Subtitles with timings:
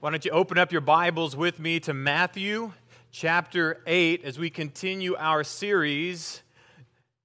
[0.00, 2.72] Why don't you open up your Bibles with me to Matthew
[3.12, 6.40] chapter 8 as we continue our series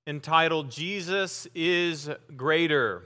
[0.05, 3.03] entitled Jesus is Greater.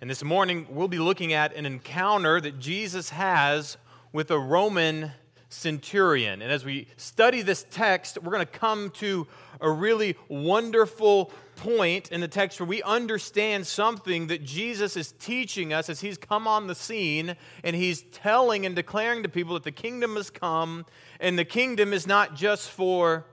[0.00, 3.76] And this morning we'll be looking at an encounter that Jesus has
[4.12, 5.10] with a Roman
[5.48, 6.42] centurion.
[6.42, 9.26] And as we study this text, we're going to come to
[9.60, 15.72] a really wonderful point in the text where we understand something that Jesus is teaching
[15.72, 19.64] us as he's come on the scene and he's telling and declaring to people that
[19.64, 20.86] the kingdom has come
[21.18, 23.26] and the kingdom is not just for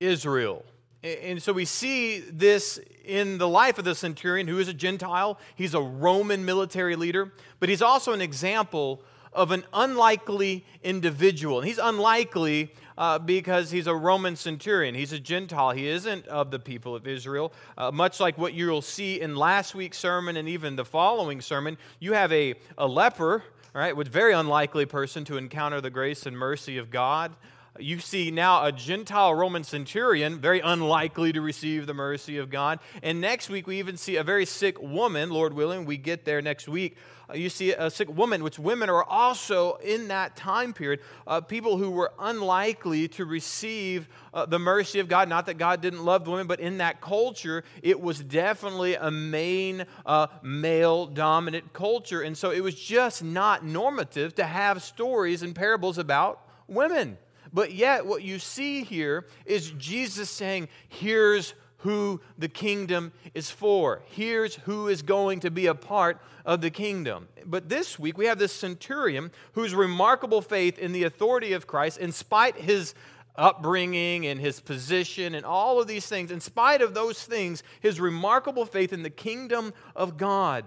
[0.00, 0.64] Israel.
[1.02, 5.38] And so we see this in the life of the centurion, who is a Gentile.
[5.54, 11.58] He's a Roman military leader, but he's also an example of an unlikely individual.
[11.58, 14.94] And he's unlikely uh, because he's a Roman centurion.
[14.94, 15.70] He's a Gentile.
[15.70, 17.52] He isn't of the people of Israel.
[17.78, 21.78] Uh, much like what you'll see in last week's sermon and even the following sermon,
[21.98, 26.36] you have a, a leper, right, which very unlikely person to encounter the grace and
[26.36, 27.34] mercy of God.
[27.80, 32.78] You see now a Gentile Roman centurion, very unlikely to receive the mercy of God.
[33.02, 36.42] And next week, we even see a very sick woman, Lord willing, we get there
[36.42, 36.96] next week,
[37.30, 41.40] uh, you see a sick woman, which women are also in that time period, uh,
[41.40, 45.28] people who were unlikely to receive uh, the mercy of God.
[45.28, 49.10] Not that God didn't love the women, but in that culture, it was definitely a
[49.10, 52.22] main uh, male dominant culture.
[52.22, 57.18] And so it was just not normative to have stories and parables about women.
[57.52, 64.02] But yet, what you see here is Jesus saying, Here's who the kingdom is for.
[64.10, 67.28] Here's who is going to be a part of the kingdom.
[67.46, 71.98] But this week we have this centurion whose remarkable faith in the authority of Christ,
[71.98, 72.94] in spite his
[73.34, 77.98] upbringing and his position and all of these things, in spite of those things, his
[77.98, 80.64] remarkable faith in the kingdom of God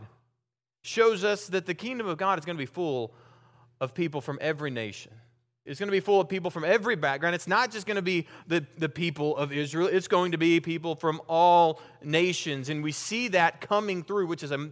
[0.81, 3.13] shows us that the kingdom of God is going to be full
[3.79, 5.11] of people from every nation.
[5.65, 7.35] It's going to be full of people from every background.
[7.35, 10.59] It's not just going to be the, the people of Israel, it's going to be
[10.59, 12.69] people from all nations.
[12.69, 14.69] And we see that coming through, which is a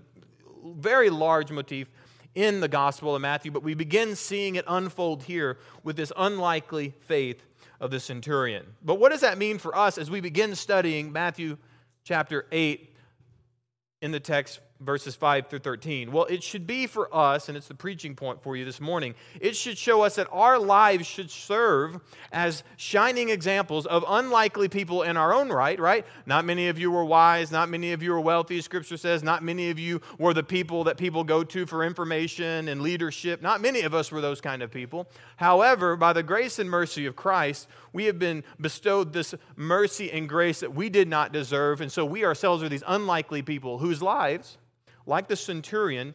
[0.63, 1.89] very large motif
[2.35, 3.51] in the Gospel of Matthew.
[3.51, 7.41] But we begin seeing it unfold here with this unlikely faith
[7.79, 8.65] of the centurion.
[8.83, 11.57] But what does that mean for us as we begin studying Matthew
[12.03, 12.93] chapter 8
[14.01, 16.11] in the text verses 5 through 13?
[16.11, 19.15] Well, it should be for us, and it's the preaching point for you this morning,
[19.39, 21.99] it should show us that our lives should serve
[22.31, 26.05] as shining examples of unlikely people in our own right, right?
[26.25, 29.23] Not many of you were wise, not many of you were wealthy, scripture says.
[29.23, 33.41] Not many of you were the people that people go to for information and leadership.
[33.41, 35.07] Not many of us were those kind of people.
[35.37, 40.27] However, by the grace and mercy of Christ, we have been bestowed this mercy and
[40.27, 44.01] grace that we did not deserve, and so we ourselves are these unlikely people whose
[44.01, 44.57] lives
[45.05, 46.13] like the centurion,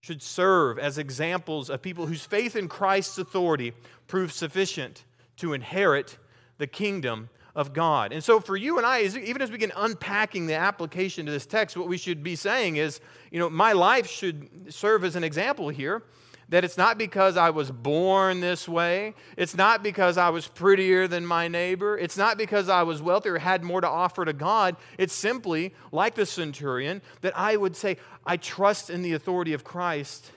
[0.00, 3.72] should serve as examples of people whose faith in Christ's authority
[4.06, 5.04] proves sufficient
[5.36, 6.16] to inherit
[6.58, 8.12] the kingdom of God.
[8.12, 11.46] And so, for you and I, even as we begin unpacking the application to this
[11.46, 13.00] text, what we should be saying is,
[13.32, 16.02] you know, my life should serve as an example here
[16.48, 19.14] that it's not because I was born this way.
[19.36, 21.98] It's not because I was prettier than my neighbor.
[21.98, 24.76] It's not because I was wealthier had more to offer to God.
[24.96, 29.64] It's simply, like the centurion, that I would say, I trust in the authority of
[29.64, 30.30] Christ,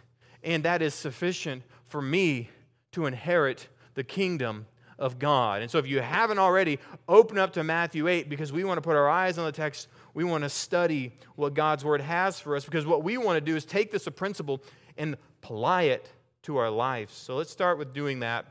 [0.44, 2.50] and that is sufficient for me
[2.94, 4.66] to inherit the kingdom
[4.98, 5.62] of God.
[5.62, 8.82] And so, if you haven't already, open up to Matthew 8 because we want to
[8.82, 9.88] put our eyes on the text.
[10.14, 13.42] We want to study what God's word has for us because what we want to
[13.42, 14.62] do is take this a principle
[14.98, 16.12] and apply it
[16.44, 17.14] to our lives.
[17.14, 18.46] So let's start with doing that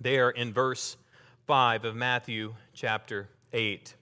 [0.00, 0.96] there in verse
[1.46, 3.94] 5 of Matthew chapter 8.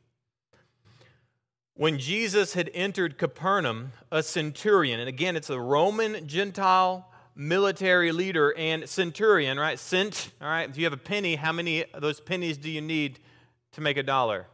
[1.74, 8.54] When Jesus had entered Capernaum, a centurion, and again, it's a Roman Gentile military leader
[8.56, 9.78] and centurion, right?
[9.78, 10.70] Cent, all right?
[10.70, 13.18] If you have a penny, how many of those pennies do you need
[13.72, 14.46] to make a dollar?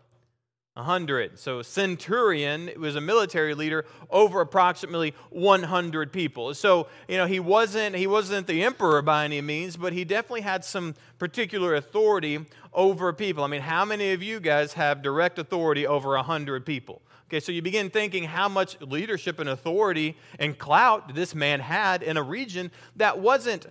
[0.81, 1.39] 100.
[1.39, 6.55] So centurion was a military leader over approximately 100 people.
[6.55, 10.43] So, you know, he wasn't he wasn't the emperor by any means, but he definitely
[10.43, 13.45] had some particular authority over people.
[13.45, 17.03] I mean, how many of you guys have direct authority over 100 people?
[17.31, 22.03] Okay, so you begin thinking how much leadership and authority and clout this man had
[22.03, 23.67] in a region that wasn't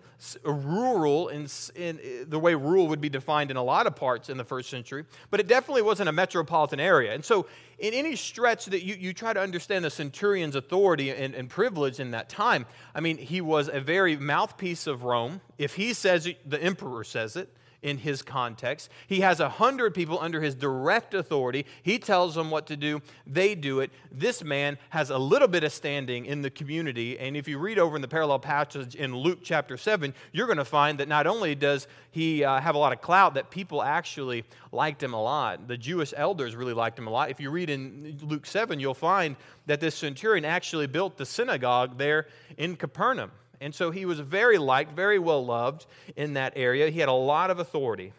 [0.46, 1.46] rural in,
[1.76, 4.46] in, uh, the way rural would be defined in a lot of parts in the
[4.46, 7.14] first century, but it definitely wasn't a metropolitan area.
[7.14, 7.48] And so,
[7.80, 12.00] in any stretch that you, you try to understand the centurion's authority and, and privilege
[12.00, 12.66] in that time,
[12.96, 15.42] I mean, he was a very mouthpiece of Rome.
[15.58, 17.54] If he says it, the emperor says it.
[17.82, 18.90] In his context.
[19.08, 21.66] He has a hundred people under his direct authority.
[21.82, 23.92] He tells them what to do, they do it.
[24.12, 27.18] This man has a little bit of standing in the community.
[27.18, 30.58] And if you read over in the parallel passage in Luke chapter 7, you're going
[30.58, 33.82] to find that not only does he uh, have a lot of clout, that people
[33.82, 35.68] actually liked him a lot.
[35.68, 37.30] The Jewish elders really liked him a lot.
[37.30, 39.36] If you read in Luke 7, you'll find
[39.68, 42.28] that this centurion actually built the synagogue there
[42.58, 43.32] in Capernaum.
[43.62, 45.86] And so he was very liked, very well loved
[46.16, 46.90] in that area.
[46.90, 48.14] He had a lot of authority,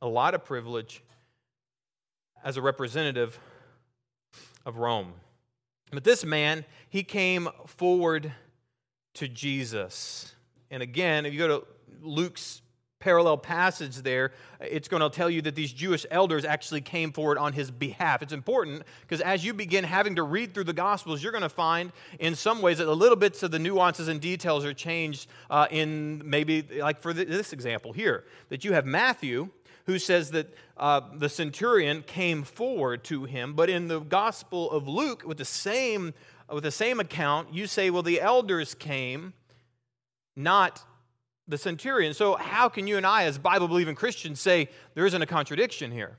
[0.00, 1.02] a lot of privilege
[2.42, 3.38] as a representative
[4.64, 5.12] of Rome.
[5.90, 8.32] But this man, he came forward
[9.14, 10.34] to Jesus.
[10.70, 11.66] And again, if you go to
[12.00, 12.62] Luke's
[13.02, 17.36] parallel passage there, it's going to tell you that these Jewish elders actually came forward
[17.36, 18.22] on his behalf.
[18.22, 21.48] It's important because as you begin having to read through the Gospels, you're going to
[21.48, 21.90] find
[22.20, 25.66] in some ways that the little bits of the nuances and details are changed uh,
[25.72, 29.50] in maybe, like for this example here, that you have Matthew
[29.86, 34.86] who says that uh, the centurion came forward to him, but in the Gospel of
[34.86, 36.14] Luke, with the same
[36.48, 39.32] with the same account, you say, well, the elders came,
[40.36, 40.84] not
[41.48, 42.14] the centurion.
[42.14, 45.90] So, how can you and I, as Bible believing Christians, say there isn't a contradiction
[45.90, 46.18] here?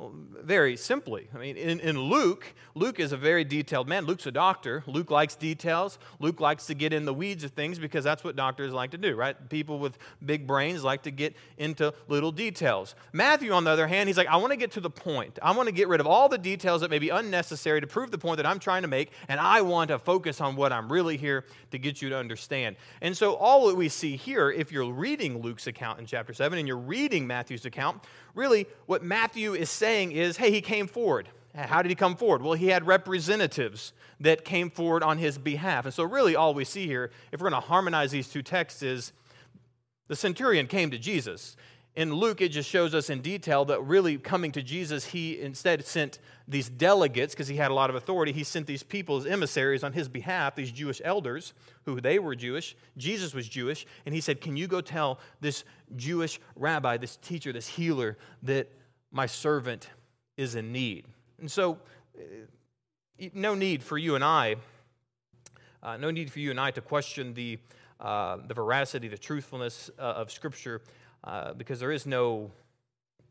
[0.00, 1.28] Very simply.
[1.34, 4.06] I mean, in, in Luke, Luke is a very detailed man.
[4.06, 4.84] Luke's a doctor.
[4.86, 5.98] Luke likes details.
[6.20, 8.98] Luke likes to get in the weeds of things because that's what doctors like to
[8.98, 9.48] do, right?
[9.48, 12.94] People with big brains like to get into little details.
[13.12, 15.40] Matthew, on the other hand, he's like, I want to get to the point.
[15.42, 18.12] I want to get rid of all the details that may be unnecessary to prove
[18.12, 20.92] the point that I'm trying to make, and I want to focus on what I'm
[20.92, 22.76] really here to get you to understand.
[23.00, 26.56] And so, all that we see here, if you're reading Luke's account in chapter 7
[26.56, 28.04] and you're reading Matthew's account,
[28.38, 31.28] really what Matthew is saying is hey, he came forward.
[31.54, 32.40] How did he come forward?
[32.40, 35.86] Well, he had representatives that came forward on his behalf.
[35.86, 38.82] And so, really, all we see here, if we're going to harmonize these two texts,
[38.82, 39.12] is
[40.06, 41.56] the centurion came to Jesus.
[41.98, 45.84] In Luke, it just shows us in detail that really coming to Jesus, he instead
[45.84, 49.26] sent these delegates, because he had a lot of authority, he sent these people as
[49.26, 51.54] emissaries on his behalf, these Jewish elders,
[51.86, 52.76] who they were Jewish.
[52.96, 53.84] Jesus was Jewish.
[54.06, 55.64] And he said, Can you go tell this
[55.96, 58.70] Jewish rabbi, this teacher, this healer, that
[59.10, 59.88] my servant
[60.36, 61.04] is in need?
[61.40, 61.80] And so,
[62.16, 64.54] uh, no need for you and I,
[65.82, 67.58] uh, no need for you and I to question the,
[67.98, 70.80] uh, the veracity, the truthfulness uh, of Scripture
[71.24, 72.50] uh, because there is no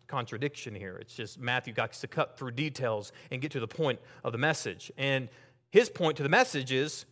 [0.08, 0.98] contradiction here.
[0.98, 4.38] It's just Matthew got to cut through details and get to the point of the
[4.38, 4.92] message.
[4.98, 5.30] And
[5.70, 7.06] his point to the message is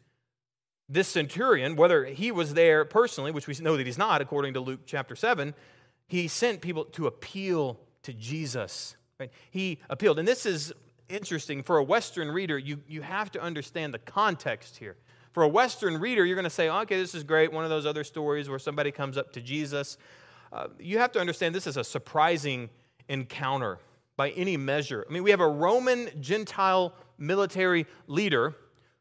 [0.87, 4.59] this centurion, whether he was there personally, which we know that he's not, according to
[4.59, 5.53] Luke chapter 7,
[6.07, 8.95] he sent people to appeal to Jesus.
[9.19, 9.31] Right?
[9.49, 10.19] He appealed.
[10.19, 10.73] And this is
[11.09, 11.63] interesting.
[11.63, 14.95] For a Western reader, you, you have to understand the context here.
[15.33, 17.51] For a Western reader, you're going to say, okay, this is great.
[17.51, 19.97] One of those other stories where somebody comes up to Jesus
[20.51, 22.69] uh, you have to understand this is a surprising
[23.09, 23.79] encounter
[24.17, 25.05] by any measure.
[25.07, 28.55] I mean, we have a Roman Gentile military leader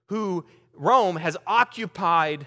[0.06, 0.44] who
[0.74, 2.46] Rome has occupied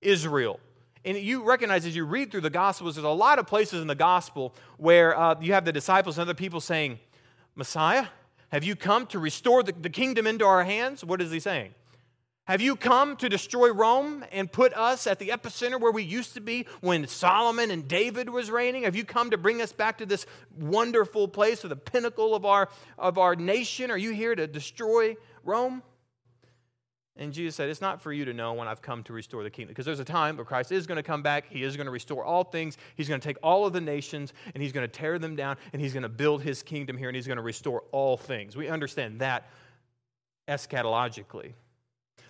[0.00, 0.60] Israel.
[1.04, 3.86] And you recognize as you read through the Gospels, there's a lot of places in
[3.86, 6.98] the Gospel where uh, you have the disciples and other people saying,
[7.54, 8.06] Messiah,
[8.48, 11.04] have you come to restore the, the kingdom into our hands?
[11.04, 11.74] What is he saying?
[12.46, 16.34] Have you come to destroy Rome and put us at the epicenter where we used
[16.34, 18.84] to be when Solomon and David was reigning?
[18.84, 20.26] Have you come to bring us back to this
[20.56, 23.90] wonderful place, or the pinnacle of our, of our nation?
[23.90, 25.82] Are you here to destroy Rome?
[27.16, 29.50] And Jesus said, It's not for you to know when I've come to restore the
[29.50, 29.72] kingdom.
[29.72, 31.46] Because there's a time where Christ is going to come back.
[31.48, 32.78] He is going to restore all things.
[32.94, 35.56] He's going to take all of the nations and he's going to tear them down
[35.72, 38.54] and he's going to build his kingdom here and he's going to restore all things.
[38.54, 39.48] We understand that
[40.46, 41.54] eschatologically.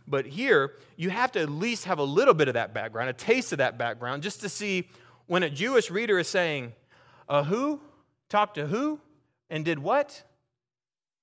[0.08, 3.12] But here, you have to at least have a little bit of that background, a
[3.12, 4.88] taste of that background, just to see
[5.26, 6.72] when a Jewish reader is saying,
[7.28, 7.80] a who
[8.28, 9.00] talked to who
[9.50, 10.22] and did what?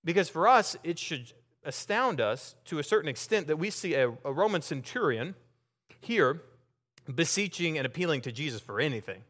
[0.04, 1.32] Because for us, it should
[1.66, 5.36] astound us to a certain extent that we see a, a Roman centurion
[6.02, 6.42] here
[7.14, 9.22] beseeching and appealing to Jesus for anything.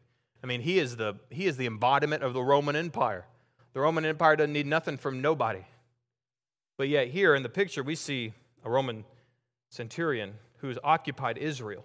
[0.42, 3.24] I mean, he is, the, he is the embodiment of the Roman Empire.
[3.72, 5.64] The Roman Empire doesn't need nothing from nobody.
[6.76, 8.32] But yet, here in the picture, we see
[8.64, 9.04] a Roman
[9.74, 11.84] centurion who's occupied Israel,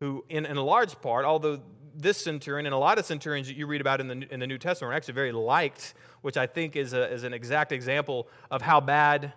[0.00, 1.60] who, in, in a large part, although
[1.94, 4.46] this centurion and a lot of centurions that you read about in the, in the
[4.46, 8.28] New Testament are actually very liked, which I think is, a, is an exact example
[8.50, 9.32] of how bad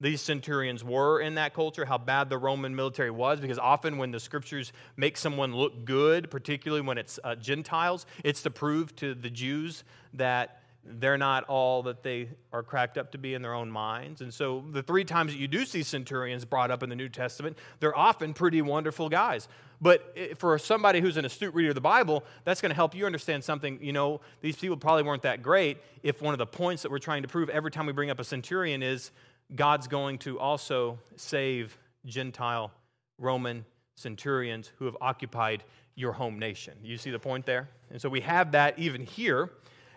[0.00, 4.10] these centurions were in that culture, how bad the Roman military was, because often when
[4.10, 9.14] the scriptures make someone look good, particularly when it's uh, Gentiles, it's to prove to
[9.14, 9.84] the Jews
[10.14, 14.20] that they're not all that they are cracked up to be in their own minds.
[14.20, 17.08] And so, the three times that you do see centurions brought up in the New
[17.08, 19.48] Testament, they're often pretty wonderful guys.
[19.80, 23.04] But for somebody who's an astute reader of the Bible, that's going to help you
[23.04, 23.78] understand something.
[23.82, 26.98] You know, these people probably weren't that great if one of the points that we're
[26.98, 29.10] trying to prove every time we bring up a centurion is
[29.54, 32.70] God's going to also save Gentile
[33.18, 33.64] Roman
[33.96, 36.74] centurions who have occupied your home nation.
[36.82, 37.68] You see the point there?
[37.90, 39.50] And so we have that even here.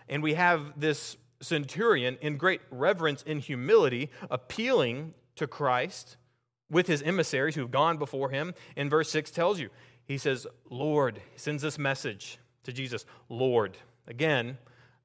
[0.08, 6.16] And we have this centurion in great reverence and humility appealing to Christ
[6.70, 8.54] with his emissaries who have gone before him.
[8.76, 9.70] In verse 6 tells you,
[10.04, 13.76] he says, Lord, sends this message to Jesus, Lord.
[14.06, 14.58] Again,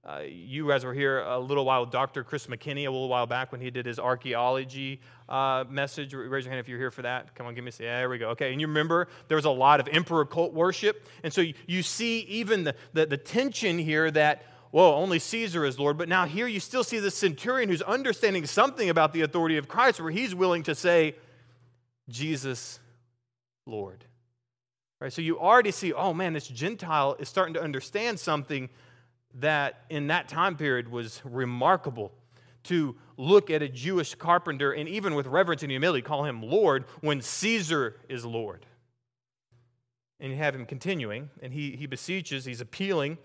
[0.04, 2.24] uh, you guys were here a little while, Dr.
[2.24, 6.14] Chris McKinney, a little while back when he did his archaeology uh, message.
[6.14, 7.36] Raise your hand if you're here for that.
[7.36, 7.84] Come on, give me a say.
[7.84, 8.30] Yeah, there we go.
[8.30, 11.08] Okay, and you remember there was a lot of emperor cult worship.
[11.24, 15.66] And so you, you see even the, the, the tension here that whoa, only Caesar
[15.66, 15.98] is Lord.
[15.98, 19.68] But now here you still see the centurion who's understanding something about the authority of
[19.68, 21.16] Christ, where he's willing to say,
[22.10, 22.80] Jesus,
[23.66, 24.06] Lord.
[25.00, 28.70] Right, so you already see, oh man, this Gentile is starting to understand something
[29.36, 32.12] that in that time period was remarkable
[32.64, 36.86] to look at a Jewish carpenter and even with reverence and humility call him Lord
[37.02, 38.66] when Caesar is Lord.
[40.20, 43.18] And you have him continuing, and he, he beseeches, he's appealing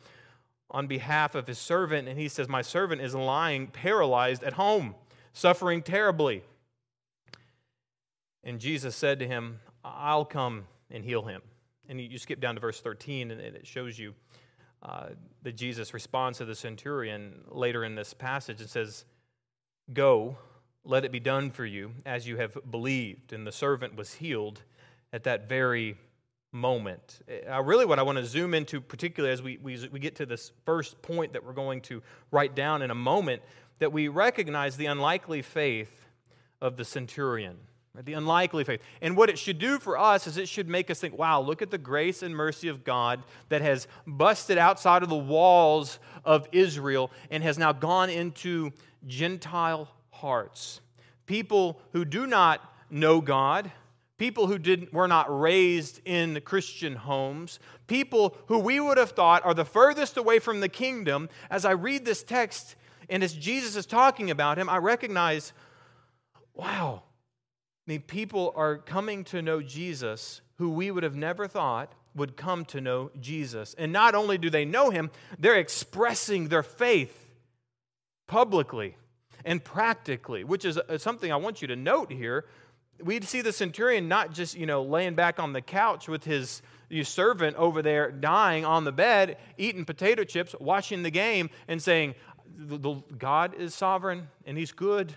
[0.70, 4.94] on behalf of his servant, and he says, My servant is lying paralyzed at home,
[5.32, 6.42] suffering terribly.
[8.42, 11.42] And Jesus said to him, I'll come and heal him.
[11.88, 14.14] And you skip down to verse 13, and it shows you
[14.82, 15.08] uh,
[15.42, 19.04] that Jesus responds to the centurion later in this passage and says,
[19.92, 20.36] Go,
[20.84, 23.32] let it be done for you as you have believed.
[23.32, 24.62] And the servant was healed
[25.12, 25.96] at that very
[26.56, 27.20] moment.
[27.48, 30.26] Uh, really, what I want to zoom into, particularly as we, we, we get to
[30.26, 33.42] this first point that we're going to write down in a moment,
[33.78, 36.06] that we recognize the unlikely faith
[36.60, 37.56] of the centurion.
[38.04, 38.82] The unlikely faith.
[39.00, 41.62] And what it should do for us is it should make us think, wow, look
[41.62, 46.46] at the grace and mercy of God that has busted outside of the walls of
[46.52, 48.70] Israel and has now gone into
[49.06, 50.82] Gentile hearts.
[51.24, 52.60] People who do not
[52.90, 53.72] know God,
[54.18, 59.44] people who didn't, were not raised in Christian homes, people who we would have thought
[59.44, 61.28] are the furthest away from the kingdom.
[61.50, 62.76] As I read this text
[63.08, 65.52] and as Jesus is talking about him, I recognize,
[66.54, 67.02] wow,
[67.86, 72.36] I mean, people are coming to know Jesus who we would have never thought would
[72.36, 73.74] come to know Jesus.
[73.76, 77.28] And not only do they know him, they're expressing their faith
[78.26, 78.96] publicly
[79.44, 82.46] and practically, which is uh, something I want you to note here
[83.02, 86.62] we'd see the centurion not just, you know, laying back on the couch with his,
[87.02, 92.14] servant over there dying on the bed, eating potato chips, watching the game, and saying,
[93.18, 95.12] God is sovereign and he's good.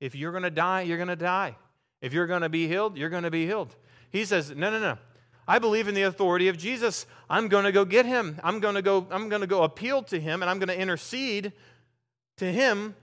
[0.00, 1.56] If you're going to die, you're going to die.
[2.00, 3.74] If you're going to be healed, you're going to be healed.
[4.10, 4.96] He says, no, no, no.
[5.46, 7.06] I believe in the authority of Jesus.
[7.28, 8.38] I'm going to go get him.
[8.44, 10.78] I'm going to go I'm going to go appeal to him and I'm going to
[10.78, 11.52] intercede
[12.36, 12.94] to him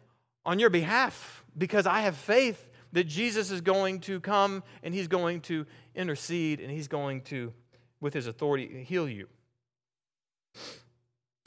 [0.45, 5.07] on your behalf because I have faith that Jesus is going to come and he's
[5.07, 5.65] going to
[5.95, 7.53] intercede and he's going to,
[7.99, 9.27] with his authority, heal you.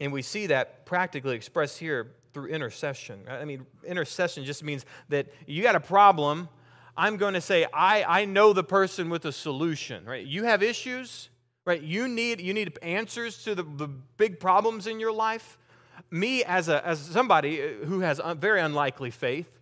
[0.01, 3.21] And we see that practically expressed here through intercession.
[3.29, 6.49] I mean, intercession just means that you got a problem.
[6.97, 10.25] I'm going to say, I, I know the person with a solution, right?
[10.25, 11.31] You have issues,
[11.65, 11.83] right?
[11.83, 15.59] You need, you need answers to the, the big problems in your life.
[16.11, 19.58] Me, as, a, as somebody who has very unlikely faith,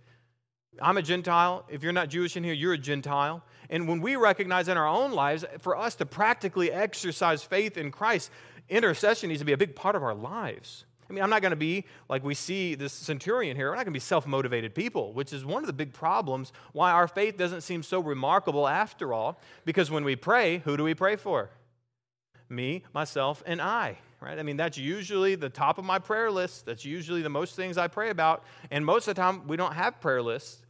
[0.80, 1.64] I'm a Gentile.
[1.68, 3.42] If you're not Jewish in here, you're a Gentile.
[3.71, 7.90] And when we recognize in our own lives, for us to practically exercise faith in
[7.90, 8.30] Christ,
[8.68, 10.85] intercession needs to be a big part of our lives.
[11.09, 13.68] I mean, I'm not going to be like we see this centurion here.
[13.68, 16.52] We're not going to be self motivated people, which is one of the big problems
[16.73, 19.38] why our faith doesn't seem so remarkable after all.
[19.64, 21.50] Because when we pray, who do we pray for?
[22.49, 24.38] Me, myself, and I right?
[24.38, 26.66] I mean, that's usually the top of my prayer list.
[26.66, 28.45] That's usually the most things I pray about.
[28.71, 30.62] And most of the time, we don't have prayer lists.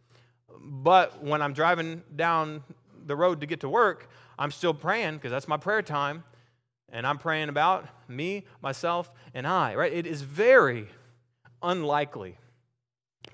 [0.60, 2.62] But when I'm driving down
[3.04, 6.24] the road to get to work, I'm still praying because that's my prayer time.
[6.88, 9.92] And I'm praying about me, myself, and I, right?
[9.92, 10.88] It is very
[11.62, 12.38] unlikely,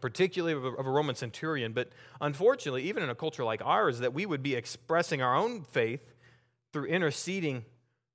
[0.00, 1.90] particularly of a, Roman centurion, but
[2.20, 6.00] unfortunately, even in a culture like ours, that we would be expressing our own faith
[6.72, 7.64] through interceding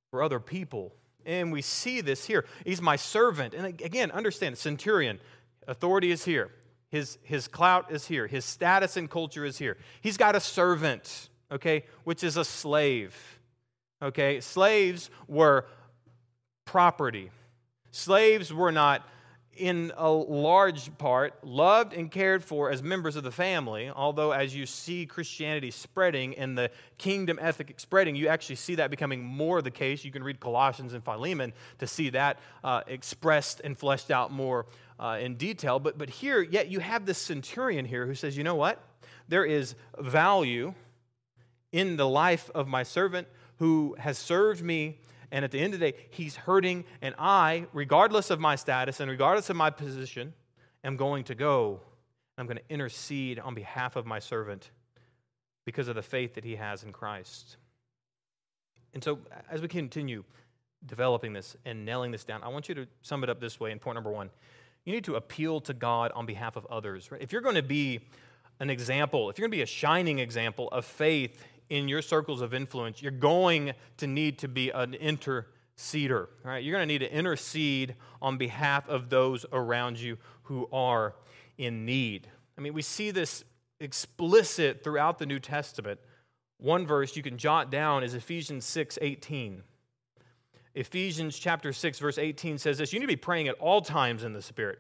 [0.10, 0.94] for other people.
[1.24, 2.46] And we see this here.
[2.66, 3.54] He's my servant.
[3.54, 5.20] And again, understand, centurion,
[5.68, 6.52] authority is here.
[6.90, 8.28] His, his clout is here.
[8.28, 9.78] His status and culture is here.
[10.02, 13.16] He's got a servant, okay, which is a slave.
[14.02, 15.66] Okay, slaves were
[16.66, 17.32] property.
[17.92, 19.08] Slaves were not
[19.58, 23.90] in a large part, loved and cared for as members of the family.
[23.90, 28.92] Although, as you see Christianity spreading and the kingdom ethic spreading, you actually see that
[28.92, 30.06] becoming more the case.
[30.06, 34.68] You can read Colossians and Philemon to see that uh, expressed and fleshed out more
[35.00, 35.80] uh, in detail.
[35.80, 38.84] But, but here, yet you have this centurion here who says, you know what?
[39.28, 40.74] There is value
[41.72, 43.28] in the life of my servant
[43.58, 45.00] who has served me
[45.32, 49.00] and at the end of the day, he's hurting, and I, regardless of my status
[49.00, 50.34] and regardless of my position,
[50.84, 51.82] am going to go.
[52.38, 54.72] I'm going to intercede on behalf of my servant
[55.66, 57.58] because of the faith that he has in Christ.
[58.94, 60.24] And so, as we continue
[60.86, 63.72] developing this and nailing this down, I want you to sum it up this way
[63.72, 64.30] in point number one.
[64.88, 67.12] You need to appeal to God on behalf of others.
[67.12, 67.22] Right?
[67.22, 68.00] If you're going to be
[68.62, 72.40] an example, if you're going to be a shining example of faith in your circles
[72.40, 76.28] of influence, you're going to need to be an interceder.
[76.42, 76.64] Right?
[76.64, 81.16] You're going to need to intercede on behalf of those around you who are
[81.58, 82.30] in need.
[82.58, 83.44] I mean, we see this
[83.82, 86.00] explicit throughout the New Testament.
[86.60, 89.64] One verse you can jot down is Ephesians 6 18.
[90.78, 94.24] Ephesians chapter 6, verse 18 says this You need to be praying at all times
[94.24, 94.78] in the Spirit.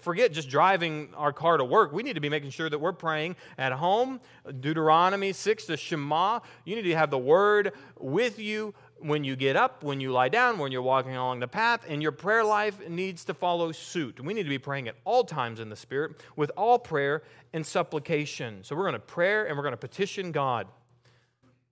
[0.00, 1.92] Forget just driving our car to work.
[1.92, 4.20] We need to be making sure that we're praying at home.
[4.60, 6.40] Deuteronomy 6, the Shema.
[6.64, 10.30] You need to have the Word with you when you get up, when you lie
[10.30, 14.24] down, when you're walking along the path, and your prayer life needs to follow suit.
[14.24, 17.66] We need to be praying at all times in the Spirit with all prayer and
[17.66, 18.64] supplication.
[18.64, 20.68] So we're going to pray and we're going to petition God.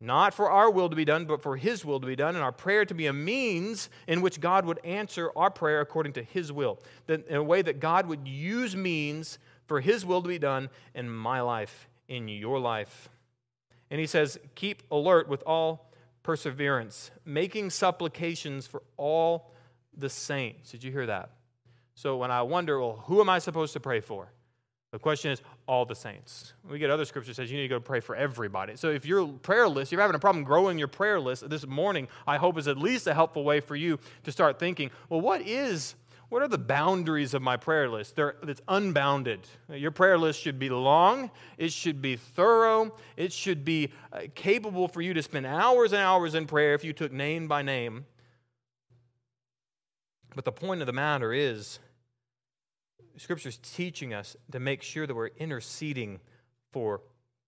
[0.00, 2.45] Not for our will to be done, but for His will to be done, and
[2.45, 6.23] our prayer to be a means in which God would answer our prayer according to
[6.23, 6.79] His will.
[7.09, 11.09] In a way that God would use means for His will to be done in
[11.09, 13.09] my life, in your life.
[13.91, 15.91] And He says, Keep alert with all
[16.23, 19.53] perseverance, making supplications for all
[19.97, 20.73] the saints.
[20.73, 21.31] Did you hear that?
[21.95, 24.29] So when I wonder, well, who am I supposed to pray for?
[24.93, 26.52] The question is all the saints.
[26.69, 28.76] We get other scripture says you need to go pray for everybody.
[28.76, 32.09] So if your prayer list, you're having a problem growing your prayer list this morning,
[32.26, 35.43] I hope is at least a helpful way for you to start thinking, well, what
[35.43, 35.97] is
[36.28, 38.16] what are the boundaries of my prayer list?
[38.16, 39.47] They're, it's unbounded.
[39.73, 44.88] Your prayer list should be long, it should be thorough, it should be uh, capable
[44.88, 48.07] for you to spend hours and hours in prayer if you took name by name.
[50.35, 51.78] But the point of the matter is,
[53.18, 56.20] Scripture's teaching us to make sure that we're interceding
[56.72, 57.00] for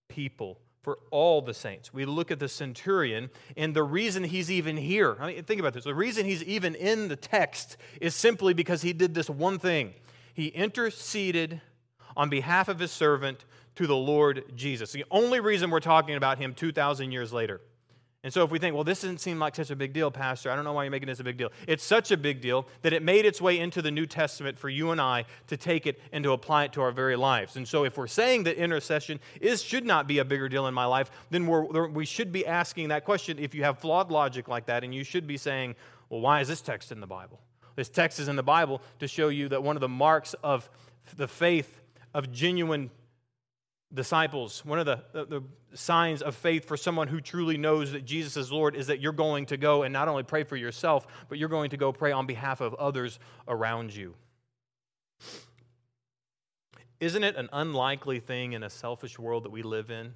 [0.07, 1.93] people, for all the saints.
[1.93, 5.73] We look at the centurion, and the reason he's even here, I mean, think about
[5.73, 5.83] this.
[5.83, 9.93] The reason he's even in the text is simply because he did this one thing.
[10.33, 11.61] He interceded
[12.17, 14.91] on behalf of his servant to the Lord Jesus.
[14.91, 17.61] The only reason we're talking about him 2,000 years later.
[18.21, 20.51] And so, if we think, well, this doesn't seem like such a big deal, Pastor,
[20.51, 21.53] I don't know why you're making this a big deal.
[21.67, 24.67] It's such a big deal that it made its way into the New Testament for
[24.67, 27.55] you and I to take it and to apply it to our very lives.
[27.55, 30.73] And so, if we're saying that intercession is, should not be a bigger deal in
[30.73, 31.47] my life, then
[31.93, 35.05] we should be asking that question if you have flawed logic like that, and you
[35.05, 35.75] should be saying,
[36.09, 37.39] well, why is this text in the Bible?
[37.77, 40.69] This text is in the Bible to show you that one of the marks of
[41.15, 41.79] the faith
[42.13, 42.89] of genuine
[43.93, 48.03] disciples, one of the, the, the, signs of faith for someone who truly knows that
[48.03, 51.05] Jesus is Lord is that you're going to go and not only pray for yourself,
[51.27, 54.15] but you're going to go pray on behalf of others around you.
[56.99, 60.13] Isn't it an unlikely thing in a selfish world that we live in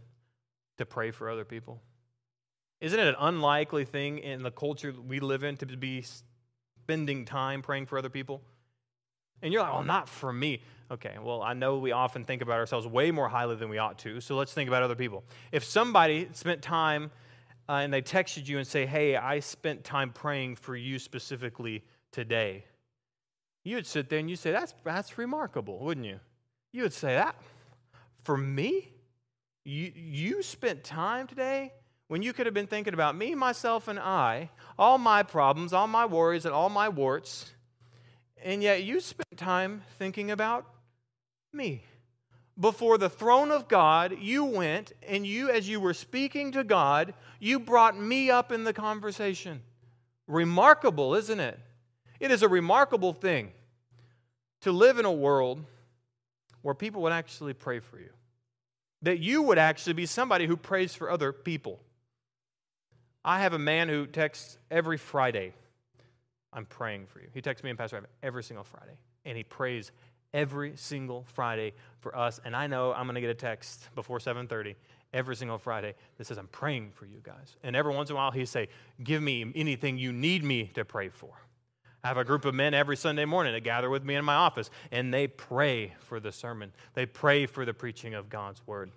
[0.78, 1.82] to pray for other people?
[2.82, 6.04] Isn't it an unlikely thing in the culture we live in to be
[6.84, 8.42] spending time praying for other people?
[9.44, 10.62] And you're like, well, not for me.
[10.90, 14.00] Okay, well, I know we often think about ourselves way more highly than we ought
[14.00, 15.24] to, so let's think about other people.
[15.52, 17.12] If somebody spent time
[17.68, 21.84] uh, and they texted you and say, hey, I spent time praying for you specifically
[22.12, 22.64] today,
[23.66, 26.20] you would sit there and you'd say, that's, that's remarkable, wouldn't you?
[26.72, 27.36] You would say, that
[28.24, 28.90] for me?
[29.66, 31.74] You, you spent time today
[32.08, 35.88] when you could have been thinking about me, myself, and I, all my problems, all
[35.88, 37.52] my worries, and all my warts
[38.44, 40.68] and yet you spent time thinking about
[41.52, 41.84] me.
[42.60, 47.16] Before the throne of God, you went and you, as you were speaking to God,
[47.40, 49.62] you brought me up in the conversation.
[50.28, 51.60] Remarkable, isn't it?
[52.20, 53.52] It is a remarkable thing
[54.62, 55.64] to live in a world
[56.62, 58.10] where people would actually pray for you,
[59.02, 61.80] that you would actually be somebody who prays for other people.
[63.26, 65.54] I have a man who texts every Friday
[66.54, 67.28] I'm praying for you.
[67.34, 69.92] He texts me and Pastor Evan every single Friday, and he prays
[70.34, 72.40] every single Friday for us.
[72.44, 74.76] And I know I'm going to get a text before 7:30
[75.14, 77.56] every single Friday that says I'm praying for you guys.
[77.64, 78.70] And every once in a while he say,
[79.04, 81.34] "Give me anything you need me to pray for."
[82.04, 84.36] I have a group of men every Sunday morning that gather with me in my
[84.36, 86.74] office, and they pray for the sermon.
[86.96, 88.92] They pray for the preaching of God's word.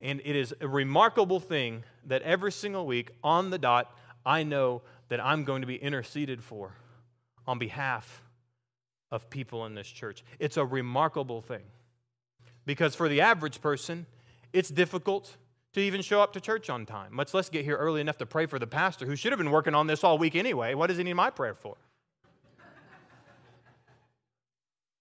[0.00, 3.94] And it is a remarkable thing that every single week on the dot,
[4.24, 6.72] I know that I'm going to be interceded for
[7.46, 8.22] on behalf
[9.10, 10.24] of people in this church.
[10.38, 11.62] It's a remarkable thing.
[12.66, 14.06] Because for the average person,
[14.52, 15.36] it's difficult
[15.74, 18.26] to even show up to church on time, much less get here early enough to
[18.26, 20.74] pray for the pastor who should have been working on this all week anyway.
[20.74, 21.76] What does he need my prayer for?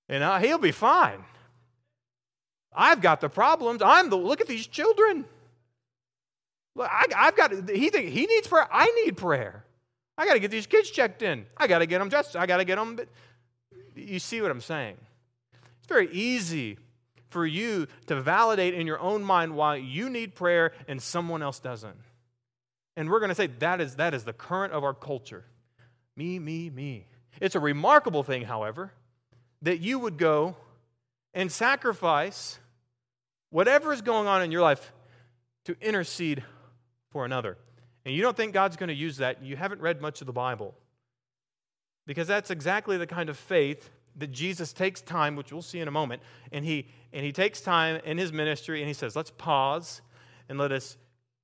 [0.09, 1.23] and uh, he'll be fine.
[2.75, 3.81] I've got the problems.
[3.83, 5.25] I'm the look at these children.
[6.75, 7.69] Look, I, have got.
[7.69, 8.67] He think he needs prayer.
[8.71, 9.63] I need prayer.
[10.17, 11.45] I got to get these kids checked in.
[11.57, 12.35] I got to get them dressed.
[12.35, 12.99] I got to get them.
[13.95, 14.97] You see what I'm saying?
[15.79, 16.77] It's very easy
[17.29, 21.59] for you to validate in your own mind why you need prayer and someone else
[21.59, 21.97] doesn't.
[22.95, 25.45] And we're going to say that is, that is the current of our culture.
[26.15, 27.07] Me, me, me.
[27.41, 28.93] It's a remarkable thing, however,
[29.63, 30.55] that you would go
[31.33, 32.59] and sacrifice
[33.49, 34.93] whatever is going on in your life
[35.65, 36.43] to intercede
[37.11, 37.57] for another.
[38.05, 40.33] And you don't think God's going to use that, you haven't read much of the
[40.33, 40.75] Bible.
[42.05, 45.87] Because that's exactly the kind of faith that Jesus takes time, which we'll see in
[45.87, 49.31] a moment, and he, and he takes time in his ministry and he says, let's
[49.31, 50.01] pause
[50.49, 50.97] and let us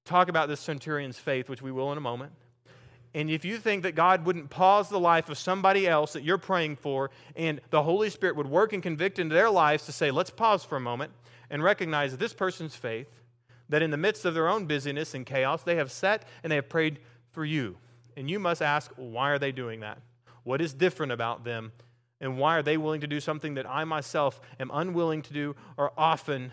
[0.06, 2.34] talk about this centurion's faith, which we will in a moment.
[3.16, 6.38] And if you think that God wouldn't pause the life of somebody else that you're
[6.38, 10.12] praying for, and the Holy Spirit would work and convict into their lives to say,
[10.12, 11.12] let's pause for a moment
[11.50, 13.08] and recognize that this person's faith,
[13.70, 16.56] that in the midst of their own busyness and chaos, they have sat and they
[16.56, 17.00] have prayed
[17.32, 17.78] for you.
[18.18, 20.00] And you must ask, why are they doing that?
[20.44, 21.72] What is different about them
[22.22, 25.56] and why are they willing to do something that I myself am unwilling to do
[25.78, 26.52] or often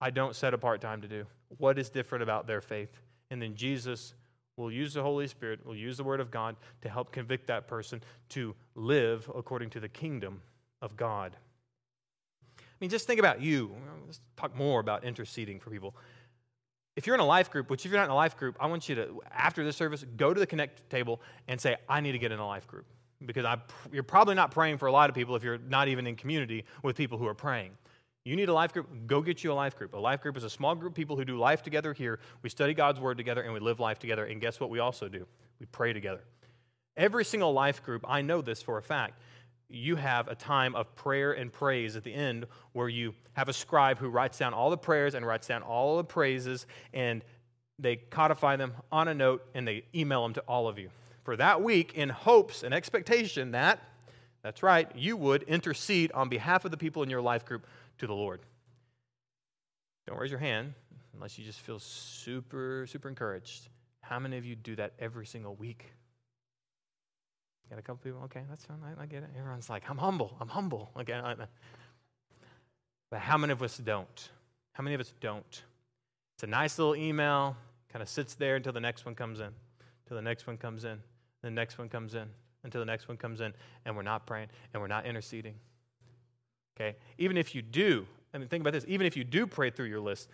[0.00, 1.26] I don't set apart time to do?
[1.58, 3.00] What is different about their faith?
[3.30, 4.14] And then Jesus
[4.56, 7.66] will use the Holy Spirit, will use the Word of God to help convict that
[7.66, 10.42] person to live according to the kingdom
[10.80, 11.36] of God.
[12.84, 13.74] Mean, just think about you.
[14.04, 15.96] Let's talk more about interceding for people.
[16.96, 18.66] If you're in a life group, which if you're not in a life group, I
[18.66, 22.12] want you to, after this service, go to the connect table and say, I need
[22.12, 22.84] to get in a life group
[23.24, 23.56] because I,
[23.90, 26.66] you're probably not praying for a lot of people if you're not even in community
[26.82, 27.70] with people who are praying.
[28.26, 29.94] You need a life group, go get you a life group.
[29.94, 32.20] A life group is a small group of people who do life together here.
[32.42, 34.26] We study God's word together and we live life together.
[34.26, 35.26] And guess what we also do?
[35.58, 36.20] We pray together.
[36.98, 39.18] Every single life group, I know this for a fact,
[39.68, 43.52] you have a time of prayer and praise at the end where you have a
[43.52, 47.24] scribe who writes down all the prayers and writes down all the praises and
[47.78, 50.90] they codify them on a note and they email them to all of you
[51.24, 53.80] for that week in hopes and expectation that,
[54.42, 57.66] that's right, you would intercede on behalf of the people in your life group
[57.98, 58.40] to the Lord.
[60.06, 60.74] Don't raise your hand
[61.14, 63.68] unless you just feel super, super encouraged.
[64.02, 65.92] How many of you do that every single week?
[67.70, 68.20] Got a couple people?
[68.24, 68.78] Okay, that's fine.
[68.84, 69.30] I, I get it.
[69.38, 70.36] Everyone's like, I'm humble.
[70.40, 70.90] I'm humble.
[71.00, 71.20] Okay.
[73.10, 74.28] But how many of us don't?
[74.72, 75.62] How many of us don't?
[76.36, 77.56] It's a nice little email,
[77.92, 79.50] kind of sits there until the next one comes in,
[80.04, 80.98] until the next one comes in.
[81.42, 82.28] The next one comes in
[82.64, 83.52] until the next one comes in,
[83.84, 85.54] and we're not praying and we're not interceding.
[86.76, 86.96] Okay?
[87.18, 89.86] Even if you do, I mean, think about this even if you do pray through
[89.86, 90.28] your list,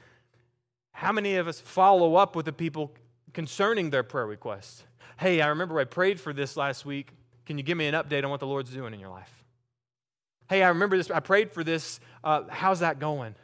[0.92, 2.94] how many of us follow up with the people
[3.34, 4.84] concerning their prayer requests?
[5.18, 7.12] Hey, I remember I prayed for this last week.
[7.46, 9.32] Can you give me an update on what the Lord's doing in your life?
[10.48, 11.10] Hey, I remember this.
[11.10, 12.00] I prayed for this.
[12.24, 13.34] Uh, how's that going?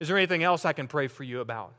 [0.00, 1.72] Is there anything else I can pray for you about?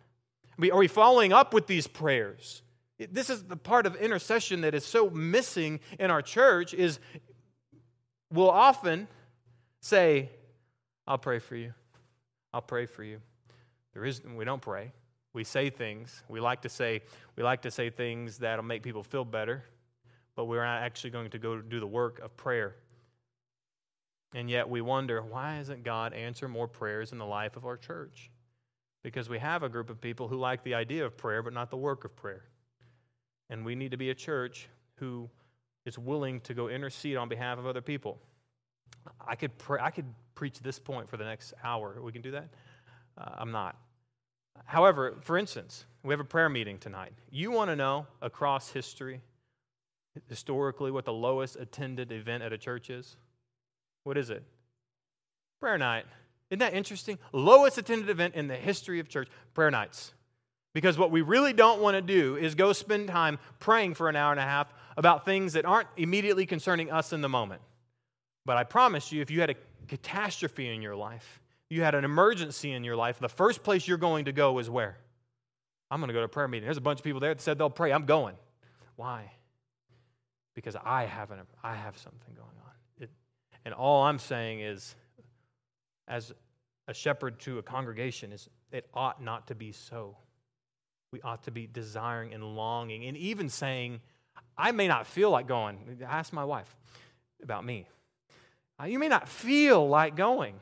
[0.72, 2.62] Are we following up with these prayers?
[2.98, 7.00] This is the part of intercession that is so missing in our church is
[8.30, 9.08] we'll often
[9.80, 10.30] say,
[11.08, 11.74] I'll pray for you.
[12.54, 13.22] I'll pray for you.
[13.94, 14.92] There is we don't pray.
[15.34, 16.24] We say things.
[16.28, 17.02] We like to say
[17.38, 19.64] we like to say things that'll make people feel better,
[20.36, 22.76] but we're not actually going to go do the work of prayer.
[24.34, 27.78] And yet we wonder, why isn't God answer more prayers in the life of our
[27.78, 28.30] church?
[29.04, 31.72] Because we have a group of people who like the idea of prayer but not
[31.72, 32.46] the work of prayer.
[33.50, 35.30] And we need to be a church who
[35.86, 38.20] is willing to go intercede on behalf of other people.
[39.26, 42.00] I could, pray, I could preach this point for the next hour.
[42.02, 42.50] We can do that?
[43.18, 43.78] Uh, I'm not.
[44.66, 47.14] However, for instance, we have a prayer meeting tonight.
[47.32, 49.22] You want to know across history,
[50.28, 53.18] historically, what the lowest attended event at a church is?
[54.04, 54.44] What is it?
[55.60, 56.06] Prayer night.
[56.50, 57.20] Isn't that interesting?
[57.32, 60.14] Lowest attended event in the history of church, prayer nights.
[60.74, 64.16] Because what we really don't want to do is go spend time praying for an
[64.16, 67.62] hour and a half about things that aren't immediately concerning us in the moment.
[68.46, 69.56] But I promise you, if you had a
[69.88, 73.98] catastrophe in your life, you had an emergency in your life, the first place you're
[73.98, 74.98] going to go is where?
[75.92, 76.66] I'm going to go to prayer meeting.
[76.66, 77.92] There's a bunch of people there that said they'll pray.
[77.92, 78.36] I'm going.
[78.96, 79.32] Why?
[80.60, 82.74] Because I have, an, I have something going on.
[83.00, 83.10] It,
[83.64, 84.94] and all I'm saying is,
[86.06, 86.34] as
[86.90, 90.18] a shepherd to a congregation, is it ought not to be so.
[91.14, 94.02] We ought to be desiring and longing, and even saying,
[94.58, 95.98] I may not feel like going.
[96.06, 96.76] Ask my wife
[97.42, 97.88] about me.
[98.82, 100.56] Uh, you may not feel like going.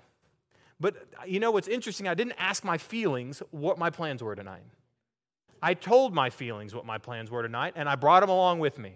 [0.79, 2.07] But uh, you know what's interesting?
[2.07, 4.61] I didn't ask my feelings what my plans were tonight.
[5.59, 8.77] I told my feelings what my plans were tonight, and I brought them along with
[8.77, 8.95] me.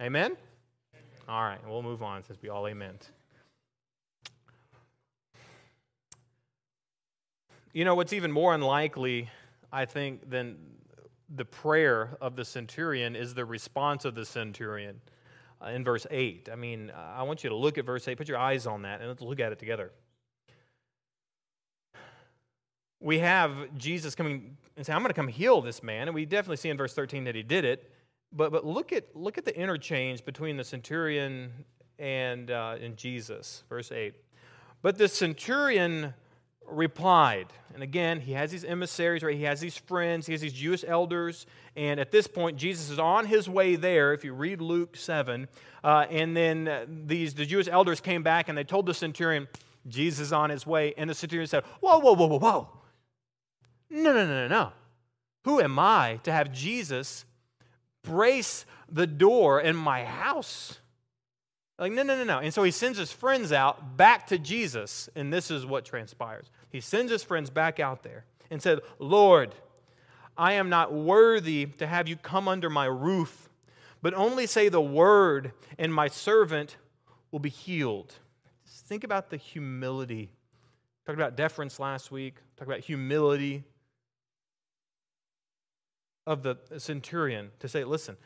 [0.00, 0.36] Amen?
[1.26, 2.98] All right, we'll move on since we all amen.
[7.72, 9.30] You know, what's even more unlikely,
[9.72, 10.58] I think, than
[11.34, 15.00] the prayer of the centurion is the response of the centurion
[15.64, 16.50] uh, in verse 8.
[16.52, 19.00] I mean, I want you to look at verse 8, put your eyes on that,
[19.00, 19.92] and let's look at it together.
[23.00, 26.08] We have Jesus coming and say, I'm going to come heal this man.
[26.08, 27.90] And we definitely see in verse 13 that he did it.
[28.32, 31.52] But, but look, at, look at the interchange between the centurion
[31.98, 33.64] and, uh, and Jesus.
[33.68, 34.14] Verse 8.
[34.82, 36.14] But the centurion
[36.68, 37.46] replied.
[37.74, 39.36] And again, he has these emissaries, right?
[39.36, 41.46] He has these friends, he has these Jewish elders.
[41.76, 45.48] And at this point, Jesus is on his way there, if you read Luke 7.
[45.84, 49.48] Uh, and then these, the Jewish elders came back and they told the centurion,
[49.86, 50.94] Jesus is on his way.
[50.96, 52.68] And the centurion said, Whoa, whoa, whoa, whoa, whoa.
[53.90, 54.72] No, no, no, no, no.
[55.44, 57.24] Who am I to have Jesus
[58.06, 60.78] brace the door in my house?
[61.78, 62.38] Like, no, no, no, no.
[62.38, 66.46] And so he sends his friends out back to Jesus, and this is what transpires.
[66.70, 69.54] He sends his friends back out there and said, Lord,
[70.38, 73.50] I am not worthy to have you come under my roof,
[74.00, 76.76] but only say the word, and my servant
[77.30, 78.14] will be healed.
[78.64, 80.30] Just think about the humility.
[81.04, 83.64] Talked about deference last week, talked about humility
[86.26, 88.16] of the centurion to say, listen,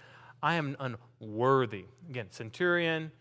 [0.43, 0.77] I am
[1.21, 1.85] unworthy.
[2.09, 3.13] Again, centurion,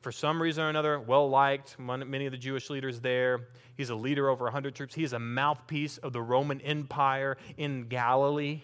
[0.00, 3.48] for some reason or another, well liked, many of the Jewish leaders there.
[3.76, 4.94] He's a leader over 100 troops.
[4.94, 8.62] He is a mouthpiece of the Roman Empire in Galilee.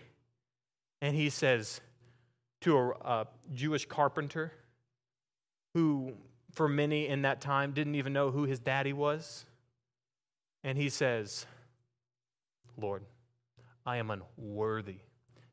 [1.01, 1.81] And he says
[2.63, 4.53] to a, a Jewish carpenter
[5.75, 6.13] who,
[6.53, 9.45] for many in that time, didn't even know who his daddy was.
[10.65, 11.47] And he says,
[12.77, 13.05] Lord,
[13.87, 14.97] I am unworthy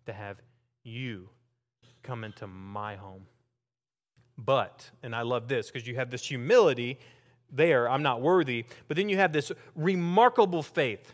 [0.08, 0.38] to have
[0.84, 1.30] you
[2.04, 3.26] come into my home.
[4.38, 7.00] But, and I love this because you have this humility
[7.52, 11.14] there, I'm not worthy, but then you have this remarkable faith.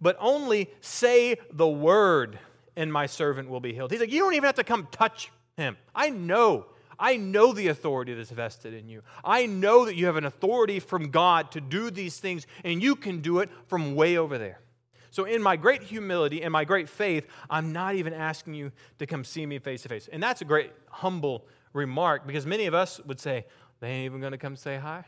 [0.00, 2.38] But only say the word,
[2.74, 3.90] and my servant will be healed.
[3.90, 5.76] He's like, You don't even have to come touch him.
[5.94, 6.66] I know.
[6.98, 9.02] I know the authority that's vested in you.
[9.24, 12.94] I know that you have an authority from God to do these things, and you
[12.94, 14.60] can do it from way over there.
[15.10, 19.06] So, in my great humility and my great faith, I'm not even asking you to
[19.06, 20.08] come see me face to face.
[20.12, 23.46] And that's a great, humble remark because many of us would say,
[23.80, 25.04] they ain't even going to come say hi.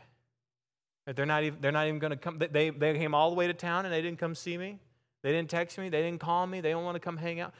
[1.05, 2.39] They're not even, they're not even going to come.
[2.39, 4.79] They, they came all the way to town and they didn't come see me.
[5.21, 5.89] They didn't text me.
[5.89, 6.59] They didn't call me.
[6.59, 7.53] They don't want to come hang out.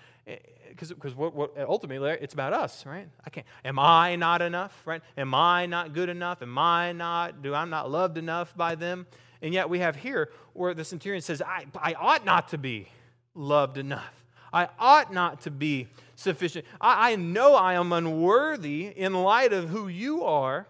[0.69, 3.07] Because eh, what, what, ultimately, it's about us, right?
[3.25, 3.45] I can't.
[3.63, 5.01] Am I not enough, right?
[5.17, 6.41] Am I not good enough?
[6.41, 9.07] Am I not, do I'm not loved enough by them?
[9.43, 12.87] And yet we have here where the centurion says, I, I ought not to be
[13.35, 14.25] loved enough.
[14.53, 16.65] I ought not to be sufficient.
[16.79, 20.65] I, I know I am unworthy in light of who you are,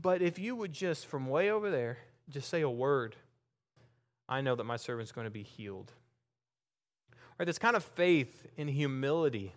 [0.00, 1.98] but if you would just, from way over there,
[2.30, 3.16] just say a word,
[4.28, 5.90] I know that my servant's going to be healed.
[7.36, 9.54] Right, this kind of faith and humility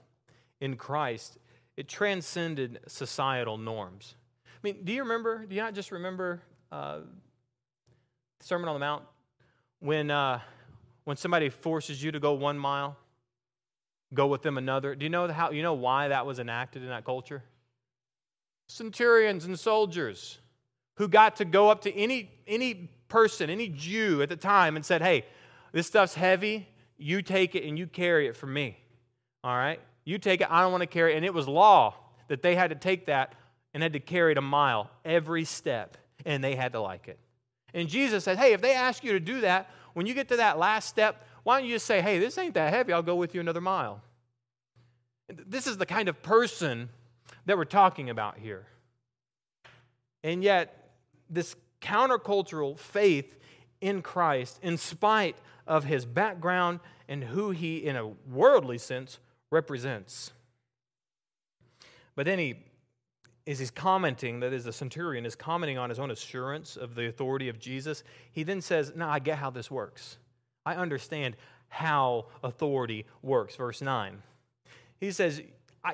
[0.59, 1.37] in Christ,
[1.77, 4.15] it transcended societal norms.
[4.47, 7.01] I mean, do you remember, do you not just remember uh,
[8.41, 9.03] Sermon on the Mount
[9.79, 10.39] when, uh,
[11.05, 12.97] when somebody forces you to go one mile
[14.13, 14.95] go with them another.
[14.95, 17.43] Do you know how you know why that was enacted in that culture?
[18.67, 20.39] Centurions and soldiers
[20.95, 24.85] who got to go up to any any person, any Jew at the time and
[24.85, 25.25] said, "Hey,
[25.71, 26.67] this stuff's heavy.
[26.97, 28.77] You take it and you carry it for me."
[29.43, 29.79] All right?
[30.03, 31.17] You take it, I don't want to carry it.
[31.17, 31.95] And it was law
[32.27, 33.33] that they had to take that
[33.73, 37.17] and had to carry it a mile every step, and they had to like it.
[37.73, 40.37] And Jesus said, Hey, if they ask you to do that, when you get to
[40.37, 43.15] that last step, why don't you just say, hey, this ain't that heavy, I'll go
[43.15, 44.01] with you another mile?
[45.27, 46.89] This is the kind of person
[47.45, 48.67] that we're talking about here.
[50.23, 50.91] And yet,
[51.29, 53.37] this countercultural faith
[53.79, 60.31] in Christ, in spite of his background and who he, in a worldly sense, represents.
[62.15, 62.37] But then
[63.47, 67.07] as he's commenting, that is, the centurion is commenting on his own assurance of the
[67.07, 70.17] authority of Jesus, he then says, Now I get how this works.
[70.65, 71.35] I understand
[71.69, 73.55] how authority works.
[73.55, 74.21] Verse 9.
[74.99, 75.41] He says,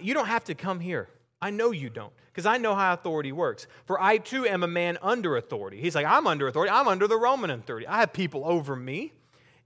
[0.02, 1.10] You don't have to come here.
[1.42, 3.68] I know you don't, because I know how authority works.
[3.86, 5.80] For I too am a man under authority.
[5.80, 6.72] He's like, I'm under authority.
[6.72, 7.88] I'm under the Roman authority.
[7.88, 9.14] I have people over me.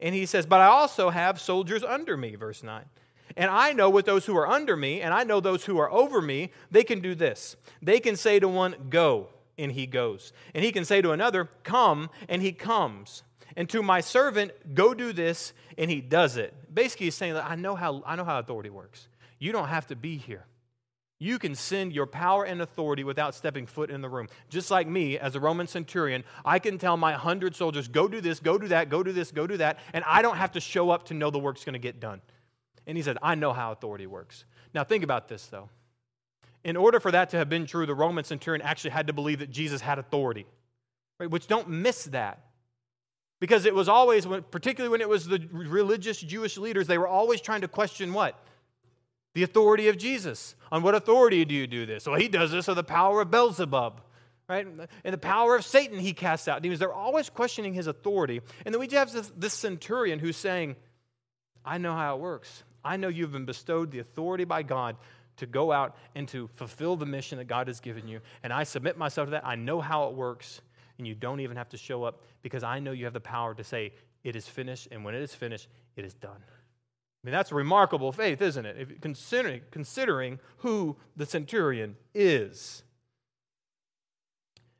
[0.02, 2.84] And he says, But I also have soldiers under me, verse 9.
[3.36, 5.92] And I know with those who are under me, and I know those who are
[5.92, 7.56] over me, they can do this.
[7.82, 10.34] They can say to one, Go, and he goes.
[10.54, 13.24] And he can say to another, Come, and he comes.
[13.56, 16.54] And to my servant, Go do this, and he does it.
[16.74, 19.08] Basically, he's saying that I know how, I know how authority works.
[19.40, 20.46] You don't have to be here.
[21.22, 24.28] You can send your power and authority without stepping foot in the room.
[24.50, 28.22] Just like me, as a Roman centurion, I can tell my hundred soldiers, go do
[28.22, 30.60] this, go do that, go do this, go do that, and I don't have to
[30.60, 32.22] show up to know the work's going to get done.
[32.92, 34.44] And he said, I know how authority works.
[34.74, 35.70] Now, think about this, though.
[36.66, 39.40] In order for that to have been true, the Roman centurion actually had to believe
[39.40, 40.46] that Jesus had authority,
[41.18, 41.32] right?
[41.32, 42.48] which don't miss that.
[43.40, 47.40] Because it was always, particularly when it was the religious Jewish leaders, they were always
[47.40, 48.38] trying to question what?
[49.36, 50.58] The authority of Jesus.
[50.70, 52.06] On what authority do you do this?
[52.06, 54.02] Well, he does this with the power of Beelzebub,
[54.50, 54.68] right?
[55.06, 56.82] And the power of Satan he casts out demons.
[56.82, 58.42] They're always questioning his authority.
[58.66, 60.76] And then we have this, this centurion who's saying,
[61.64, 62.64] I know how it works.
[62.84, 64.98] I know you've been bestowed the authority by God
[65.38, 68.22] to go out and to fulfill the mission that God has given you.
[68.44, 69.46] And I submit myself to that.
[69.46, 70.62] I know how it works.
[70.98, 73.54] And you don't even have to show up because I know you have the power
[73.56, 74.88] to say, It is finished.
[74.92, 76.44] And when it is finished, it is done.
[77.24, 78.78] I mean, that's remarkable faith, isn't it?
[78.80, 82.84] If considering, considering who the centurion is.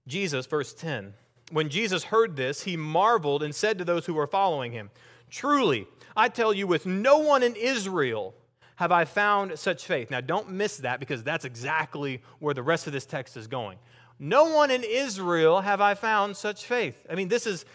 [0.08, 1.14] Jesus, verse 10.
[1.52, 4.90] When Jesus heard this, he marveled and said to those who were following him,
[5.32, 8.36] Truly, I tell you, with no one in Israel
[8.76, 10.12] have I found such faith.
[10.12, 13.78] Now, don't miss that because that's exactly where the rest of this text is going.
[14.20, 17.06] No one in Israel have I found such faith.
[17.10, 17.66] I mean, this is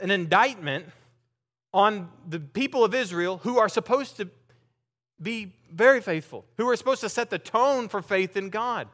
[0.00, 0.86] an indictment
[1.74, 4.28] on the people of Israel who are supposed to
[5.20, 8.88] be very faithful, who are supposed to set the tone for faith in God.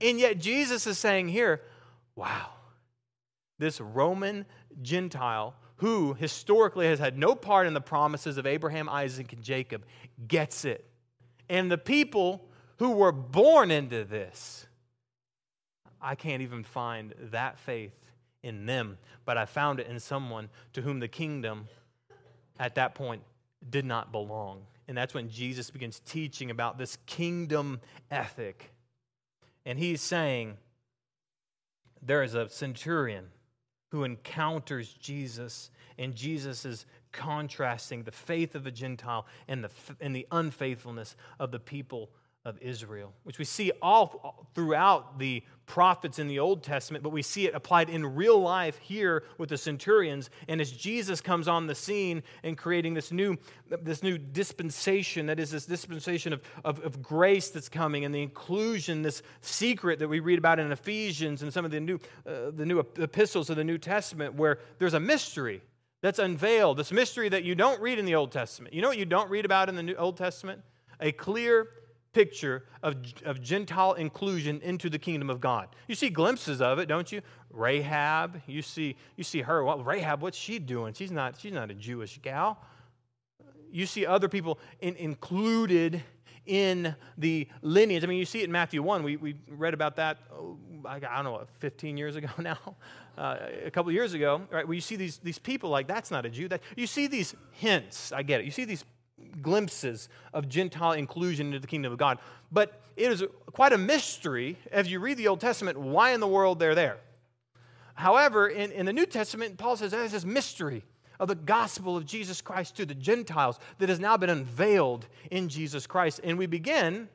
[0.00, 1.62] And yet Jesus is saying here,
[2.14, 2.50] wow,
[3.58, 4.46] this Roman
[4.82, 9.84] Gentile who historically has had no part in the promises of Abraham, Isaac, and Jacob
[10.28, 10.88] gets it.
[11.48, 14.66] And the people who were born into this,
[16.00, 17.94] I can't even find that faith
[18.42, 21.68] in them, but I found it in someone to whom the kingdom
[22.58, 23.22] at that point
[23.68, 24.62] did not belong.
[24.86, 28.70] And that's when Jesus begins teaching about this kingdom ethic.
[29.64, 30.58] And he's saying,
[32.02, 33.28] there is a centurion
[33.94, 40.16] who encounters Jesus, and Jesus is contrasting the faith of a Gentile and the, and
[40.16, 42.10] the unfaithfulness of the people
[42.44, 47.22] of Israel, which we see all throughout the prophets in the Old Testament, but we
[47.22, 50.28] see it applied in real life here with the centurions.
[50.46, 53.38] And as Jesus comes on the scene and creating this new,
[53.80, 58.22] this new dispensation, that is this dispensation of, of, of grace that's coming and the
[58.22, 62.50] inclusion, this secret that we read about in Ephesians and some of the new, uh,
[62.54, 65.62] the new epistles of the New Testament, where there's a mystery
[66.02, 68.74] that's unveiled, this mystery that you don't read in the Old Testament.
[68.74, 70.60] You know what you don't read about in the New Old Testament?
[71.00, 71.68] A clear
[72.14, 75.68] picture of, of Gentile inclusion into the kingdom of God.
[75.88, 77.20] You see glimpses of it, don't you?
[77.50, 79.62] Rahab, you see, you see her.
[79.64, 80.94] Well, Rahab, what's she doing?
[80.94, 82.58] She's not, she's not a Jewish gal.
[83.70, 86.02] You see other people in, included
[86.46, 88.04] in the lineage.
[88.04, 89.02] I mean, you see it in Matthew 1.
[89.02, 92.58] We, we read about that, oh, I don't know, 15 years ago now,
[93.18, 94.66] uh, a couple years ago, right?
[94.66, 96.48] Where you see these, these people like, that's not a Jew.
[96.48, 98.44] That, you see these hints, I get it.
[98.44, 98.84] You see these
[99.40, 102.18] glimpses of Gentile inclusion into the kingdom of God.
[102.50, 106.28] But it is quite a mystery as you read the Old Testament why in the
[106.28, 106.98] world they're there.
[107.94, 110.84] However, in, in the New Testament, Paul says there's this mystery
[111.20, 115.48] of the gospel of Jesus Christ to the Gentiles that has now been unveiled in
[115.48, 116.20] Jesus Christ.
[116.24, 117.08] And we begin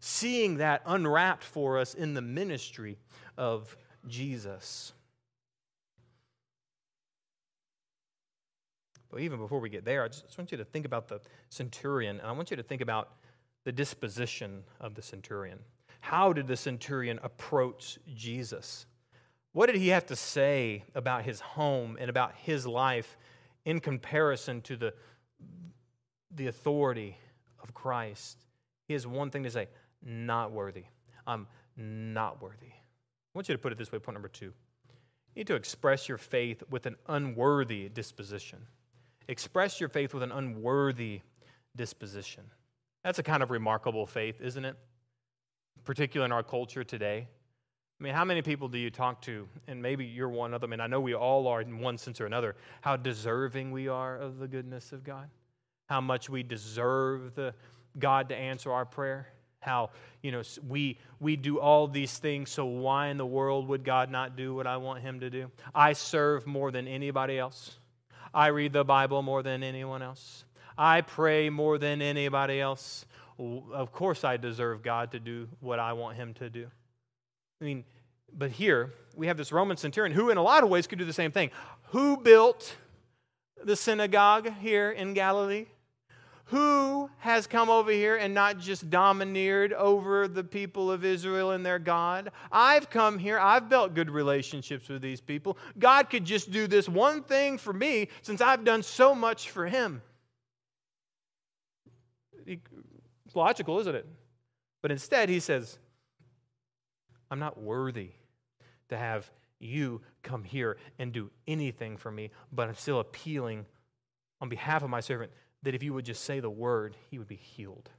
[0.00, 2.98] seeing that unwrapped for us in the ministry
[3.38, 3.76] of
[4.08, 4.92] Jesus.
[9.14, 12.18] But even before we get there, I just want you to think about the centurion,
[12.18, 13.10] and I want you to think about
[13.62, 15.60] the disposition of the centurion.
[16.00, 18.86] How did the centurion approach Jesus?
[19.52, 23.16] What did he have to say about his home and about his life
[23.64, 24.94] in comparison to the,
[26.34, 27.16] the authority
[27.62, 28.44] of Christ?
[28.88, 29.68] He has one thing to say
[30.02, 30.86] not worthy.
[31.24, 31.46] I'm
[31.76, 32.66] not worthy.
[32.66, 34.46] I want you to put it this way point number two.
[34.46, 34.52] You
[35.36, 38.66] need to express your faith with an unworthy disposition
[39.28, 41.20] express your faith with an unworthy
[41.76, 42.44] disposition.
[43.02, 44.76] That's a kind of remarkable faith, isn't it?
[45.84, 47.28] Particularly in our culture today.
[48.00, 50.72] I mean, how many people do you talk to, and maybe you're one of them,
[50.72, 54.18] and I know we all are in one sense or another, how deserving we are
[54.18, 55.28] of the goodness of God?
[55.86, 57.54] How much we deserve the
[57.98, 59.28] God to answer our prayer?
[59.64, 59.90] how
[60.22, 64.10] you know we we do all these things so why in the world would god
[64.10, 67.78] not do what i want him to do i serve more than anybody else
[68.34, 70.44] i read the bible more than anyone else.
[70.76, 73.06] I pray more than anybody else.
[73.38, 76.66] Of course i deserve god to do what i want him to do.
[77.60, 77.84] I mean
[78.36, 81.04] but here we have this roman centurion who in a lot of ways could do
[81.04, 81.50] the same thing.
[81.88, 82.76] Who built
[83.62, 85.66] the synagogue here in galilee
[86.48, 91.64] who has come over here and not just domineered over the people of Israel and
[91.64, 92.30] their God?
[92.52, 95.56] I've come here, I've built good relationships with these people.
[95.78, 99.66] God could just do this one thing for me since I've done so much for
[99.66, 100.02] him.
[102.46, 104.06] It's logical, isn't it?
[104.82, 105.78] But instead, he says,
[107.30, 108.10] I'm not worthy
[108.90, 113.64] to have you come here and do anything for me, but I'm still appealing
[114.42, 115.32] on behalf of my servant
[115.64, 117.90] that if you would just say the word, he would be healed.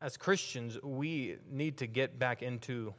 [0.00, 2.94] As Christians, we need to get back into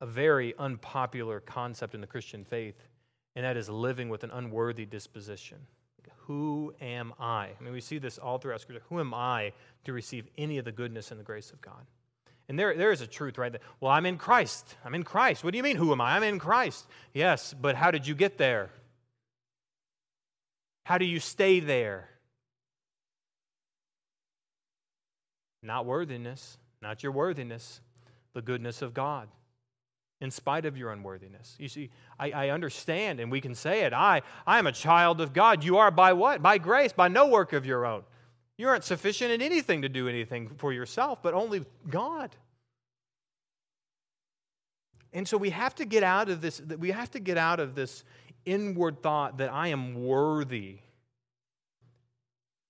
[0.00, 2.76] a very unpopular concept in the Christian faith,
[3.34, 5.58] and that is living with an unworthy disposition.
[6.26, 7.50] Who am I?
[7.58, 8.82] I mean, we see this all throughout Scripture.
[8.88, 9.52] Who am I
[9.84, 11.86] to receive any of the goodness and the grace of God?
[12.48, 13.54] And there, there is a truth, right?
[13.80, 14.76] Well, I'm in Christ.
[14.84, 15.44] I'm in Christ.
[15.44, 16.16] What do you mean, who am I?
[16.16, 16.86] I'm in Christ.
[17.12, 18.70] Yes, but how did you get there?
[20.86, 22.08] How do you stay there?
[25.60, 27.80] Not worthiness, not your worthiness,
[28.34, 29.26] the goodness of God,
[30.20, 31.56] in spite of your unworthiness.
[31.58, 33.92] You see, I, I, understand, and we can say it.
[33.92, 35.64] I, I am a child of God.
[35.64, 36.40] You are by what?
[36.40, 38.04] By grace, by no work of your own.
[38.56, 42.30] You aren't sufficient in anything to do anything for yourself, but only God.
[45.12, 47.74] And so we have to get out of this, we have to get out of
[47.74, 48.04] this
[48.46, 50.78] inward thought that I am worthy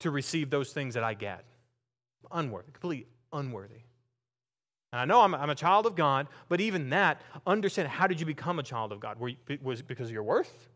[0.00, 1.44] to receive those things that I get.
[2.32, 3.82] Unworthy, completely unworthy.
[4.92, 8.18] And I know I'm, I'm, a child of God, but even that, understand how did
[8.18, 9.18] you become a child of God?
[9.20, 10.68] You, was it because of your worth?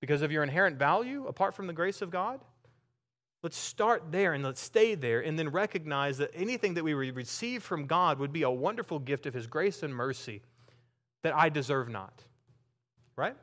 [0.00, 2.40] Because of your inherent value apart from the grace of God?
[3.42, 7.62] Let's start there and let's stay there and then recognize that anything that we receive
[7.62, 10.42] from God would be a wonderful gift of His grace and mercy
[11.22, 12.22] that I deserve not.
[13.16, 13.36] Right?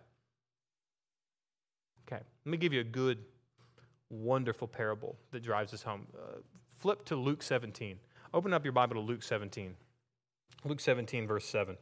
[2.48, 3.18] Let me give you a good,
[4.10, 6.08] wonderful parable that drives us home.
[6.18, 6.38] Uh,
[6.80, 8.00] flip to Luke 17.
[8.34, 9.76] Open up your Bible to Luke 17.
[10.64, 11.76] Luke 17, verse 7.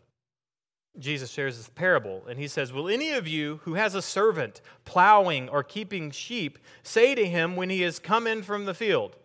[0.97, 4.61] Jesus shares this parable, and he says, Will any of you who has a servant
[4.85, 9.17] plowing or keeping sheep say to him when he has come in from the field?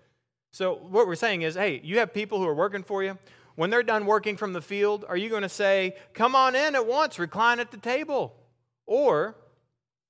[0.53, 3.16] So, what we're saying is, hey, you have people who are working for you.
[3.55, 6.74] When they're done working from the field, are you going to say, Come on in
[6.74, 8.36] at once, recline at the table?
[8.84, 9.36] Or,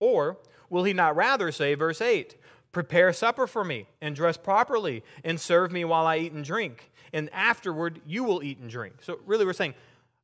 [0.00, 0.38] or
[0.70, 2.36] will he not rather say, verse 8,
[2.72, 6.90] Prepare supper for me and dress properly and serve me while I eat and drink?
[7.12, 8.94] And afterward, you will eat and drink.
[9.02, 9.74] So, really, we're saying,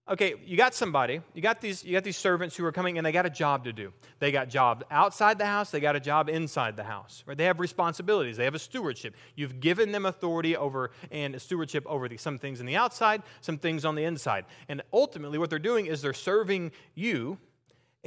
[0.08, 3.06] okay, you got somebody, you got these, you got these servants who are coming and
[3.06, 3.92] they got a job to do.
[4.20, 7.24] They got job outside the house, they got a job inside the house.
[7.26, 7.36] Right?
[7.36, 9.16] They have responsibilities, they have a stewardship.
[9.34, 13.58] You've given them authority over and stewardship over the, some things on the outside, some
[13.58, 14.44] things on the inside.
[14.68, 17.38] And ultimately, what they're doing is they're serving you.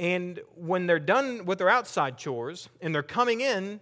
[0.00, 3.80] And when they're done with their outside chores and they're coming in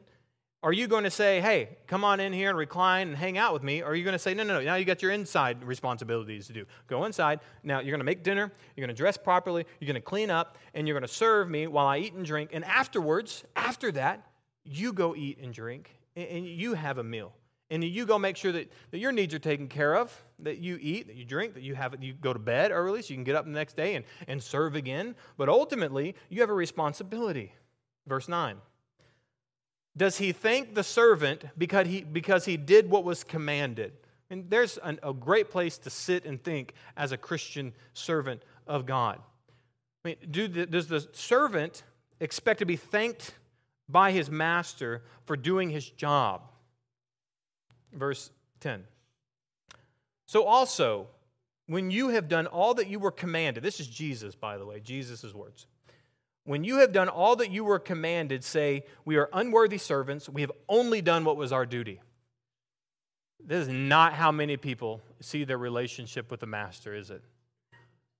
[0.61, 3.53] are you going to say, hey, come on in here and recline and hang out
[3.53, 3.81] with me?
[3.81, 6.49] Or are you going to say, no, no, no, now you got your inside responsibilities
[6.49, 6.67] to do.
[6.89, 7.39] Go inside.
[7.63, 10.31] Now you're going to make dinner, you're going to dress properly, you're going to clean
[10.31, 12.51] up, and you're going to serve me while I eat and drink.
[12.53, 14.27] And afterwards, after that,
[14.65, 17.33] you go eat and drink and you have a meal.
[17.71, 20.79] And you go make sure that, that your needs are taken care of, that you
[20.81, 23.25] eat, that you drink, that you have you go to bed early so you can
[23.25, 25.15] get up the next day and, and serve again.
[25.37, 27.53] But ultimately, you have a responsibility.
[28.07, 28.57] Verse 9.
[29.97, 33.93] Does he thank the servant because he, because he did what was commanded?
[34.31, 38.87] And there's an, a great place to sit and think as a Christian servant of
[38.87, 39.21] God.
[40.05, 41.83] I mean, do the, does the servant
[42.21, 43.35] expect to be thanked
[43.89, 46.43] by his master for doing his job?
[47.93, 48.31] Verse
[48.61, 48.85] 10.
[50.27, 51.09] So also,
[51.67, 54.81] when you have done all that you were commanded, this is Jesus, by the way,
[54.81, 55.67] Jesus' words.
[56.45, 60.29] When you have done all that you were commanded, say, We are unworthy servants.
[60.29, 62.01] We have only done what was our duty.
[63.45, 67.23] This is not how many people see their relationship with the master, is it?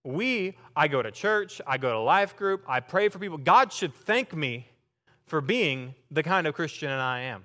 [0.05, 3.39] We, I go to church, I go to life group, I pray for people.
[3.39, 4.69] God should thank me
[5.27, 7.45] for being the kind of Christian that I am.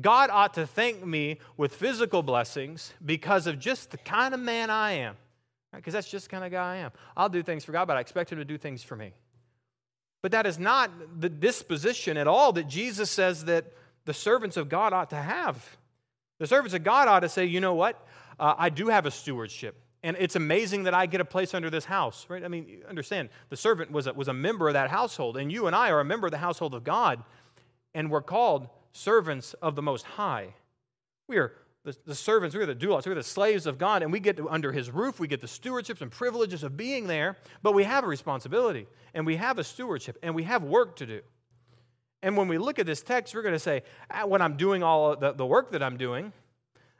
[0.00, 4.70] God ought to thank me with physical blessings because of just the kind of man
[4.70, 5.16] I am.
[5.72, 6.92] Because that's just the kind of guy I am.
[7.16, 9.12] I'll do things for God, but I expect Him to do things for me.
[10.22, 10.90] But that is not
[11.20, 13.66] the disposition at all that Jesus says that
[14.04, 15.76] the servants of God ought to have.
[16.38, 18.06] The servants of God ought to say, you know what?
[18.38, 19.76] Uh, I do have a stewardship.
[20.02, 22.44] And it's amazing that I get a place under this house, right?
[22.44, 25.66] I mean, understand, the servant was a, was a member of that household, and you
[25.66, 27.22] and I are a member of the household of God,
[27.94, 30.54] and we're called servants of the Most High.
[31.28, 31.52] We are
[31.84, 34.48] the, the servants, we're the doulos, we're the slaves of God, and we get to,
[34.48, 38.04] under his roof, we get the stewardships and privileges of being there, but we have
[38.04, 41.20] a responsibility, and we have a stewardship, and we have work to do.
[42.22, 44.82] And when we look at this text, we're going to say, ah, when I'm doing
[44.82, 46.32] all the, the work that I'm doing,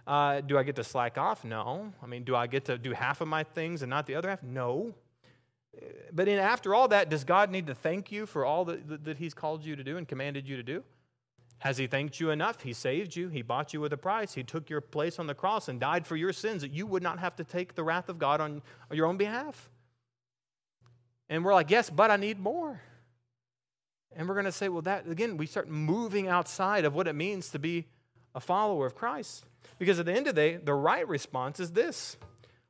[0.07, 1.45] uh, do I get to slack off?
[1.47, 1.95] No.
[2.03, 4.28] I mean, do I get to do half of my things and not the other
[4.28, 4.42] half?
[4.42, 4.92] No.
[6.12, 9.16] But in, after all that, does God need to thank you for all that, that
[9.16, 10.84] He's called you to do and commanded you to do?
[11.64, 12.60] Has He thanked you enough?
[12.60, 13.30] He saved you.
[13.30, 14.34] He bought you with a price.
[14.34, 17.02] He took your place on the cross and died for your sins that you would
[17.02, 18.60] not have to take the wrath of God on
[18.92, 19.70] your own behalf.
[21.30, 22.82] And we're like, yes, but I need more.
[24.14, 27.14] And we're going to say, well, that, again, we start moving outside of what it
[27.14, 27.86] means to be
[28.34, 29.46] a follower of Christ.
[29.78, 32.18] Because at the end of the day, the right response is this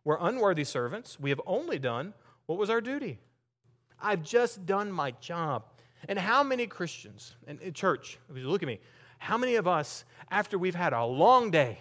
[0.04, 1.18] We're unworthy servants.
[1.18, 2.14] We have only done
[2.46, 3.18] what was our duty.
[4.00, 5.64] I've just done my job.
[6.08, 8.80] And how many Christians, and church, if you look at me,
[9.18, 11.78] how many of us, after we've had a long day,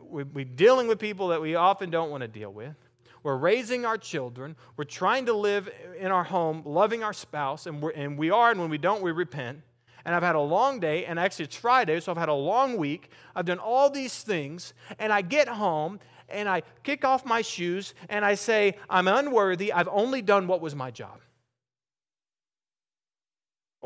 [0.00, 2.74] we're dealing with people that we often don't want to deal with,
[3.22, 7.82] we're raising our children, we're trying to live in our home, loving our spouse, and,
[7.82, 9.60] we're, and we are, and when we don't, we repent.
[10.04, 12.76] And I've had a long day, and actually it's Friday, so I've had a long
[12.76, 13.10] week.
[13.34, 15.98] I've done all these things, and I get home,
[16.28, 20.60] and I kick off my shoes, and I say, I'm unworthy, I've only done what
[20.60, 21.20] was my job.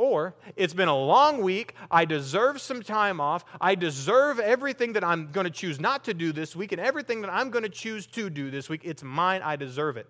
[0.00, 1.74] Or it's been a long week.
[1.90, 3.44] I deserve some time off.
[3.60, 7.20] I deserve everything that I'm going to choose not to do this week and everything
[7.20, 8.80] that I'm going to choose to do this week.
[8.82, 9.42] It's mine.
[9.44, 10.06] I deserve it.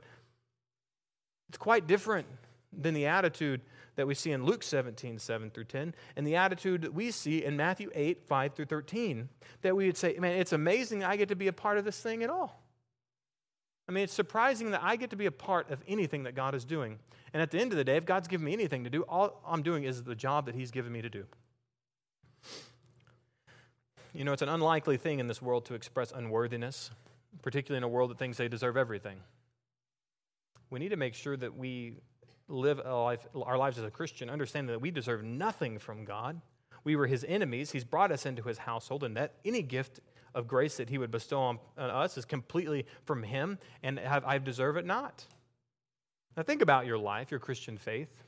[1.48, 2.28] It's quite different
[2.72, 3.62] than the attitude
[3.96, 7.44] that we see in Luke 17, 7 through 10, and the attitude that we see
[7.44, 9.28] in Matthew 8, 5 through 13.
[9.62, 12.00] That we would say, man, it's amazing I get to be a part of this
[12.00, 12.62] thing at all.
[13.88, 16.54] I mean, it's surprising that I get to be a part of anything that God
[16.54, 17.00] is doing.
[17.32, 19.40] And at the end of the day, if God's given me anything to do, all
[19.46, 21.24] I'm doing is the job that He's given me to do.
[24.12, 26.90] You know, it's an unlikely thing in this world to express unworthiness,
[27.42, 29.18] particularly in a world that thinks they deserve everything.
[30.70, 31.98] We need to make sure that we
[32.48, 36.40] live life, our lives as a Christian, understanding that we deserve nothing from God.
[36.82, 37.70] We were His enemies.
[37.70, 40.00] He's brought us into His household, and that any gift
[40.34, 44.76] of grace that he would bestow on, us is completely from him, and I deserve
[44.76, 45.26] it not.
[46.36, 48.24] Now, think about your life, your Christian faith.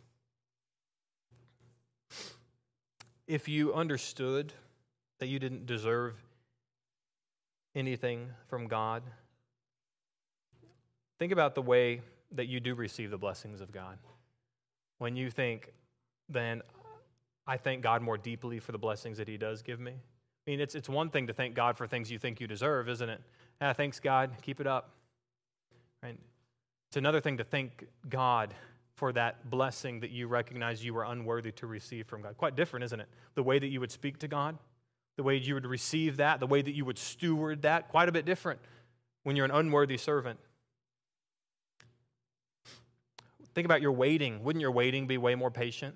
[3.27, 4.53] If you understood
[5.19, 6.15] that you didn't deserve
[7.75, 9.03] anything from God,
[11.19, 13.99] think about the way that you do receive the blessings of God.
[14.99, 15.73] When you think,
[16.29, 16.63] then
[17.47, 19.93] I thank God more deeply for the blessings that He does give me.
[19.93, 22.89] I mean, it's, it's one thing to thank God for things you think you deserve,
[22.89, 23.21] isn't it?
[23.61, 24.33] Ah, thanks, God.
[24.43, 24.91] Keep it up.
[26.03, 26.19] Right?
[26.93, 28.53] It's another thing to thank God
[28.97, 32.37] for that blessing that you recognize you were unworthy to receive from God.
[32.37, 33.09] Quite different, isn't it?
[33.35, 34.59] The way that you would speak to God,
[35.17, 38.13] the way you would receive that, the way that you would steward that, quite a
[38.13, 38.61] bit different
[39.23, 40.39] when you're an unworthy servant.
[43.55, 44.45] Think about your waiting.
[44.45, 45.95] Wouldn't your waiting be way more patient?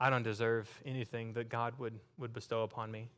[0.00, 3.08] I don't deserve anything that God would, would bestow upon me.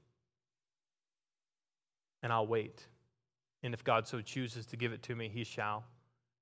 [2.22, 2.86] And I'll wait.
[3.62, 5.84] And if God so chooses to give it to me, he shall.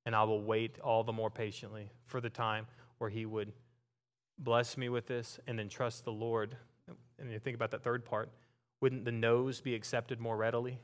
[0.07, 2.67] And I will wait all the more patiently for the time
[2.99, 3.53] where he would
[4.39, 6.57] bless me with this and then trust the Lord.
[7.19, 8.31] And you think about that third part.
[8.81, 10.81] Wouldn't the no's be accepted more readily?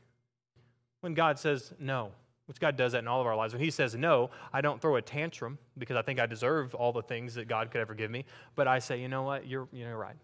[1.01, 2.13] When God says no,
[2.47, 3.53] which God does that in all of our lives.
[3.53, 6.93] When He says no, I don't throw a tantrum because I think I deserve all
[6.93, 9.69] the things that God could ever give me, but I say, you know what, you're,
[9.73, 10.17] you're right.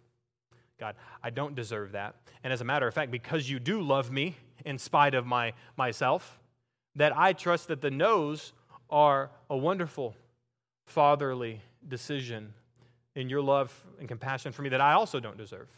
[0.78, 2.16] God, I don't deserve that.
[2.43, 5.53] And as a matter of fact, because you do love me in spite of my
[5.76, 6.40] myself,
[6.97, 8.53] that I trust that the no's
[8.93, 10.14] are a wonderful
[10.86, 12.53] fatherly decision
[13.16, 15.68] in your love and compassion for me that I also don't deserve.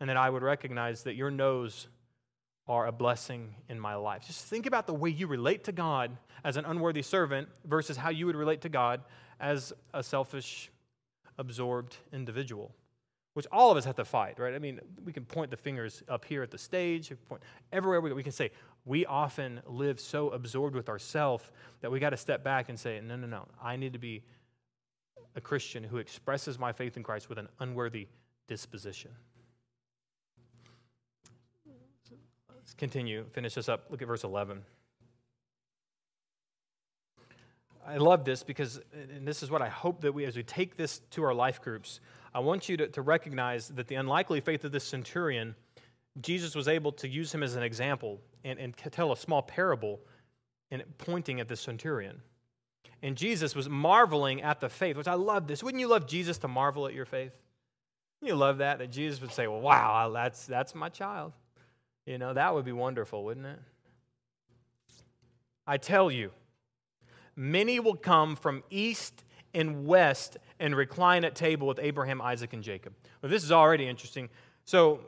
[0.00, 1.88] And that I would recognize that your no's
[2.66, 4.26] are a blessing in my life.
[4.26, 8.10] Just think about the way you relate to God as an unworthy servant versus how
[8.10, 9.00] you would relate to God
[9.40, 10.70] as a selfish,
[11.38, 12.74] absorbed individual,
[13.32, 14.54] which all of us have to fight, right?
[14.54, 17.42] I mean, we can point the fingers up here at the stage, point
[17.72, 18.50] everywhere we, we can say,
[18.88, 21.44] we often live so absorbed with ourselves
[21.82, 24.22] that we got to step back and say, no, no, no, I need to be
[25.36, 28.08] a Christian who expresses my faith in Christ with an unworthy
[28.48, 29.10] disposition.
[32.48, 33.84] Let's continue, finish this up.
[33.90, 34.62] Look at verse 11.
[37.86, 40.76] I love this because, and this is what I hope that we, as we take
[40.76, 42.00] this to our life groups,
[42.34, 45.54] I want you to, to recognize that the unlikely faith of this centurion
[46.20, 50.00] Jesus was able to use him as an example and, and tell a small parable
[50.70, 52.20] and pointing at the centurion.
[53.02, 55.62] And Jesus was marveling at the faith, which I love this.
[55.62, 57.32] Wouldn't you love Jesus to marvel at your faith?
[58.20, 61.32] You love that, that Jesus would say, well, wow, that's, that's my child.
[62.04, 63.58] You know, that would be wonderful, wouldn't it?
[65.66, 66.32] I tell you,
[67.36, 69.24] many will come from east
[69.54, 72.94] and west and recline at table with Abraham, Isaac, and Jacob.
[73.22, 74.28] Well, this is already interesting.
[74.64, 75.00] So,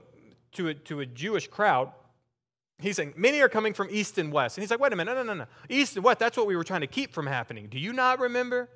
[0.53, 1.93] to a, to a Jewish crowd,
[2.81, 4.57] he's saying, Many are coming from east and west.
[4.57, 5.47] And he's like, Wait a minute, no, no, no, no.
[5.69, 7.69] East and west, that's what we were trying to keep from happening.
[7.69, 8.69] Do you not remember?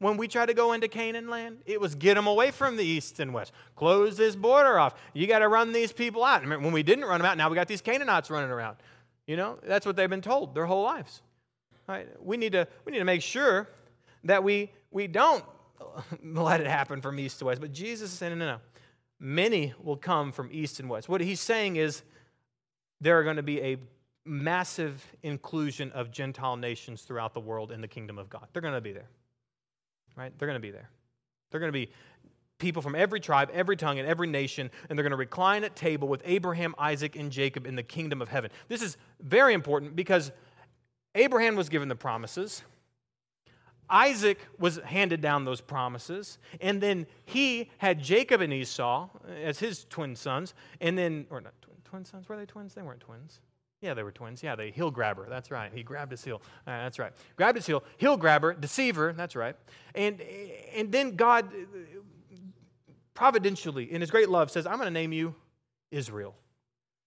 [0.00, 1.58] when we tried to go into Canaan land?
[1.66, 3.52] It was get them away from the east and west.
[3.76, 4.94] Close this border off.
[5.14, 6.42] You got to run these people out.
[6.42, 8.76] Remember, when we didn't run them out, now we got these Canaanites running around.
[9.26, 11.22] You know, that's what they've been told their whole lives.
[11.88, 12.08] Right?
[12.22, 13.68] We need to we need to make sure
[14.24, 15.44] that we we don't
[16.22, 17.60] let it happen from east to west.
[17.60, 18.60] But Jesus is saying, no, no, no.
[19.20, 21.08] Many will come from east and west.
[21.08, 22.02] What he's saying is
[23.04, 23.76] there are going to be a
[24.26, 28.48] massive inclusion of Gentile nations throughout the world in the kingdom of God.
[28.52, 29.08] They're going to be there
[30.16, 30.32] right?
[30.38, 30.90] They're going to be there.
[31.50, 31.90] They're going to be
[32.58, 35.76] people from every tribe, every tongue, and every nation, and they're going to recline at
[35.76, 38.50] table with Abraham, Isaac, and Jacob in the kingdom of heaven.
[38.68, 40.32] This is very important because
[41.14, 42.62] Abraham was given the promises.
[43.90, 49.10] Isaac was handed down those promises, and then he had Jacob and Esau
[49.42, 51.52] as his twin sons, and then, or not
[51.94, 52.74] twin, sons, were they twins?
[52.74, 53.38] They weren't twins.
[53.80, 54.42] Yeah, they were twins.
[54.42, 55.28] Yeah, the heel grabber.
[55.28, 55.70] That's right.
[55.72, 56.42] He grabbed his heel.
[56.66, 57.12] Uh, that's right.
[57.36, 57.84] Grabbed his heel.
[57.98, 59.12] Heel grabber, deceiver.
[59.12, 59.54] That's right.
[59.94, 60.20] And
[60.74, 61.52] and then God,
[63.14, 65.36] providentially, in His great love, says, "I'm going to name you
[65.92, 66.34] Israel."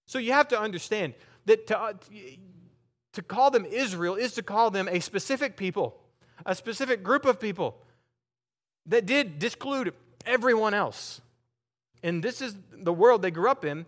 [0.05, 1.15] So you have to understand
[1.47, 1.93] that to, uh,
[3.11, 5.99] to call them Israel is to call them a specific people,
[6.45, 7.81] a specific group of people
[8.85, 9.93] that did disclude
[10.25, 11.19] everyone else.
[12.03, 13.85] And this is the world they grew up in.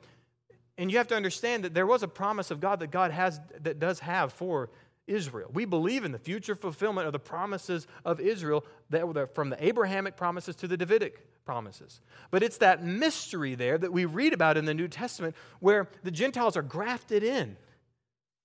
[0.80, 3.42] And you have to understand that there was a promise of God that God has
[3.64, 4.70] that does have for
[5.08, 5.52] Israel.
[5.54, 9.62] We believe in the future fulfillment of the promises of Israel that were from the
[9.64, 12.00] Abrahamic promises to the Davidic promises.
[12.32, 16.12] But it's that mystery there that we read about in the New Testament where the
[16.12, 17.58] Gentiles are grafted in.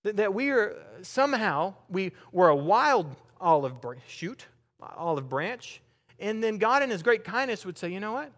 [0.03, 3.77] That we are somehow, we were a wild olive
[4.09, 4.47] shoot,
[4.81, 5.81] olive branch,
[6.21, 8.31] and then God, in His great kindness, would say, you know what?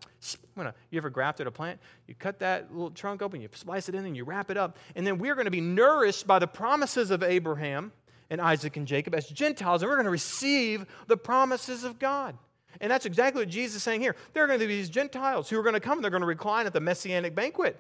[0.91, 1.79] You ever grafted a plant?
[2.07, 4.79] You cut that little trunk open, you splice it in, and you wrap it up.
[4.95, 7.93] And then we're going to be nourished by the promises of Abraham
[8.31, 12.37] and Isaac and Jacob as Gentiles, and we're going to receive the promises of God.
[12.81, 14.16] And that's exactly what Jesus is saying here.
[14.33, 16.27] There are going to be these Gentiles who are going to come, they're going to
[16.27, 17.79] recline at the messianic banquet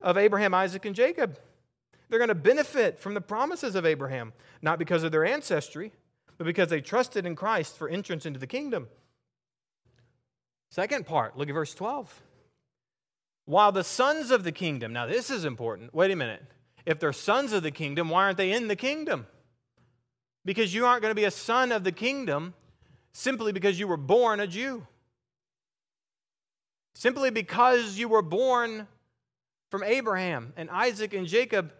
[0.00, 1.38] of Abraham, Isaac, and Jacob.
[2.08, 5.92] They're going to benefit from the promises of Abraham, not because of their ancestry,
[6.38, 8.88] but because they trusted in Christ for entrance into the kingdom.
[10.70, 12.22] Second part, look at verse 12.
[13.46, 15.94] While the sons of the kingdom, now this is important.
[15.94, 16.42] Wait a minute.
[16.84, 19.26] If they're sons of the kingdom, why aren't they in the kingdom?
[20.44, 22.54] Because you aren't going to be a son of the kingdom
[23.12, 24.86] simply because you were born a Jew.
[26.94, 28.86] Simply because you were born
[29.70, 31.72] from Abraham and Isaac and Jacob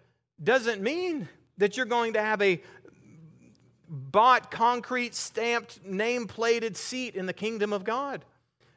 [0.43, 1.29] doesn't mean
[1.59, 2.61] that you're going to have a
[3.89, 8.25] bought, concrete, stamped, name plated seat in the kingdom of God.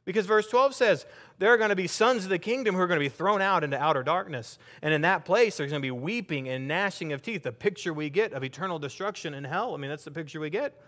[0.05, 1.05] Because verse 12 says,
[1.38, 3.41] there are going to be sons of the kingdom who are going to be thrown
[3.41, 4.57] out into outer darkness.
[4.82, 7.93] And in that place, there's going to be weeping and gnashing of teeth, the picture
[7.93, 9.74] we get of eternal destruction in hell.
[9.74, 10.82] I mean, that's the picture we get.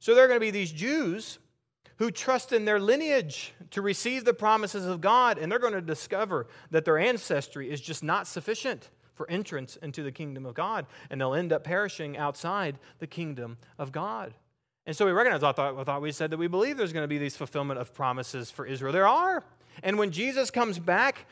[0.00, 1.38] So there are going to be these Jews
[1.98, 5.80] who trust in their lineage to receive the promises of God, and they're going to
[5.80, 10.86] discover that their ancestry is just not sufficient for entrance into the kingdom of God,
[11.10, 14.34] and they'll end up perishing outside the kingdom of God.
[14.86, 17.02] And so we recognize, I thought, I thought we said that we believe there's going
[17.04, 18.92] to be these fulfillment of promises for Israel.
[18.92, 19.42] There are.
[19.82, 21.26] And when Jesus comes back,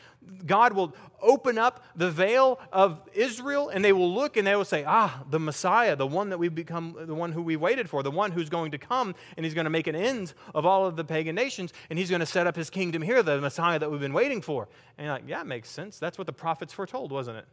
[0.45, 4.65] God will open up the veil of Israel and they will look and they will
[4.65, 8.03] say, Ah, the Messiah, the one that we've become, the one who we waited for,
[8.03, 10.87] the one who's going to come and he's going to make an end of all
[10.87, 13.79] of the pagan nations and he's going to set up his kingdom here, the Messiah
[13.79, 14.69] that we've been waiting for.
[14.99, 15.99] And like, yeah, it makes sense.
[15.99, 17.47] That's what the prophets foretold, wasn't it?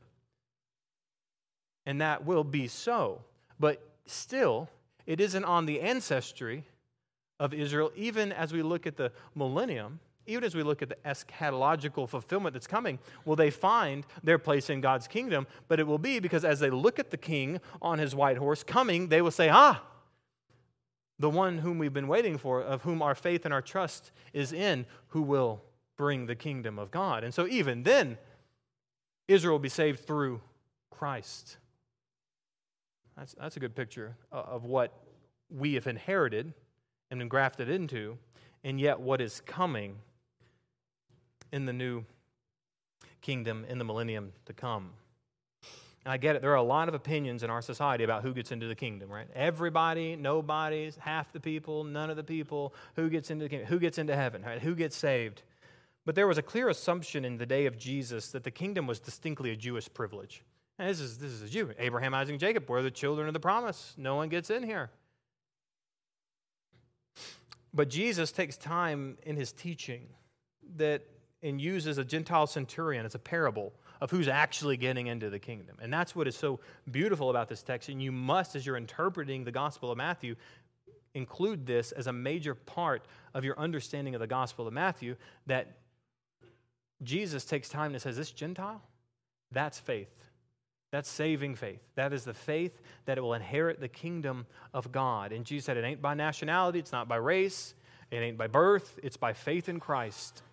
[1.85, 3.21] And that will be so.
[3.59, 4.69] But still,
[5.05, 6.65] it isn't on the ancestry
[7.39, 10.97] of Israel, even as we look at the millennium, even as we look at the
[11.05, 15.47] eschatological fulfillment that's coming, will they find their place in God's kingdom?
[15.67, 18.63] But it will be because as they look at the king on his white horse
[18.63, 19.81] coming, they will say, Ah,
[21.17, 24.53] the one whom we've been waiting for, of whom our faith and our trust is
[24.53, 25.61] in, who will
[25.97, 27.23] bring the kingdom of God.
[27.23, 28.17] And so, even then,
[29.27, 30.41] Israel will be saved through
[30.89, 31.57] Christ.
[33.17, 34.93] That's, that's a good picture uh, of what
[35.49, 36.53] we have inherited
[37.09, 38.17] and been grafted into,
[38.63, 39.97] and yet what is coming
[41.51, 42.05] in the new
[43.21, 44.91] kingdom in the millennium to come.
[46.03, 46.41] And I get it.
[46.41, 49.11] There are a lot of opinions in our society about who gets into the kingdom,
[49.11, 49.27] right?
[49.35, 53.77] Everybody, nobody, half the people, none of the people, who gets into the kingdom, who
[53.77, 54.59] gets into heaven, right?
[54.59, 55.43] Who gets saved.
[56.03, 58.99] But there was a clear assumption in the day of Jesus that the kingdom was
[58.99, 60.43] distinctly a Jewish privilege.
[60.81, 61.69] And this is this is a Jew.
[61.77, 63.93] Abraham, Isaac, Jacob were the children of the promise.
[63.97, 64.89] No one gets in here.
[67.71, 70.07] But Jesus takes time in his teaching
[70.77, 71.03] that
[71.43, 75.77] and uses a Gentile centurion as a parable of who's actually getting into the kingdom.
[75.79, 76.59] And that's what is so
[76.89, 77.87] beautiful about this text.
[77.89, 80.35] And you must, as you're interpreting the Gospel of Matthew,
[81.13, 83.05] include this as a major part
[83.35, 85.15] of your understanding of the Gospel of Matthew
[85.45, 85.77] that
[87.03, 88.81] Jesus takes time and says, This Gentile,
[89.51, 90.30] that's faith.
[90.91, 91.81] That's saving faith.
[91.95, 95.31] That is the faith that it will inherit the kingdom of God.
[95.31, 97.73] And Jesus said, It ain't by nationality, it's not by race,
[98.11, 100.43] it ain't by birth, it's by faith in Christ.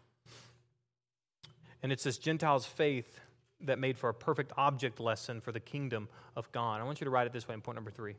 [1.83, 3.21] And it's this Gentile's faith
[3.63, 6.81] that made for a perfect object lesson for the kingdom of God.
[6.81, 8.15] I want you to write it this way in point number three.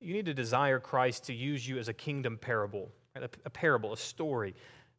[0.00, 3.24] You need to desire Christ to use you as a kingdom parable, right?
[3.24, 4.54] a, a, parable, a story,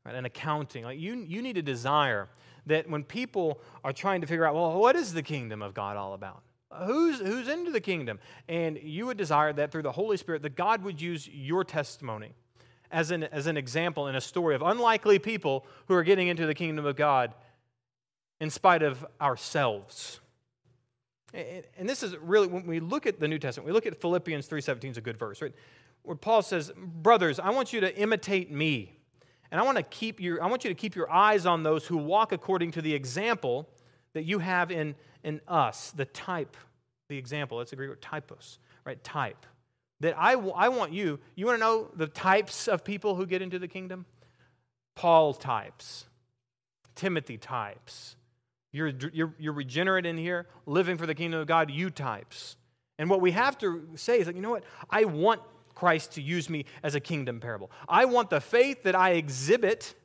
[0.05, 0.15] right?
[0.15, 0.83] an accounting.
[0.83, 2.29] Like you, you need to desire
[2.65, 5.97] that when people are trying to figure out, well, what is the kingdom of God
[5.97, 6.43] all about?
[6.85, 8.19] Who's, who's into the kingdom?
[8.47, 12.33] And you would desire that through the Holy Spirit, that God would use your testimony
[12.91, 16.45] as an, as an example in a story of unlikely people who are getting into
[16.45, 17.33] the kingdom of God
[18.39, 20.19] in spite of ourselves.
[21.33, 24.47] And this is really when we look at the New Testament, we look at Philippians
[24.47, 25.53] 3:17 is a good verse, right?
[26.01, 28.98] Where Paul says, "Brothers, I want you to imitate me.
[29.51, 31.87] And I want to keep your I want you to keep your eyes on those
[31.87, 33.67] who walk according to the example
[34.13, 36.55] that you have in in us, the type,
[37.09, 37.57] the example.
[37.57, 39.03] Let's agree with typos, right?
[39.03, 39.45] Type.
[40.01, 43.41] That I, I want you, you want to know the types of people who get
[43.41, 44.05] into the kingdom?
[44.95, 46.05] Paul types,
[46.95, 48.15] Timothy types,
[48.71, 52.55] you're, you're, you're regenerate in here, living for the kingdom of God, you types.
[52.97, 54.63] And what we have to say is like, you know what?
[54.89, 55.41] I want
[55.79, 57.71] Christ to use me as a kingdom parable.
[57.87, 59.95] I want the faith that I exhibit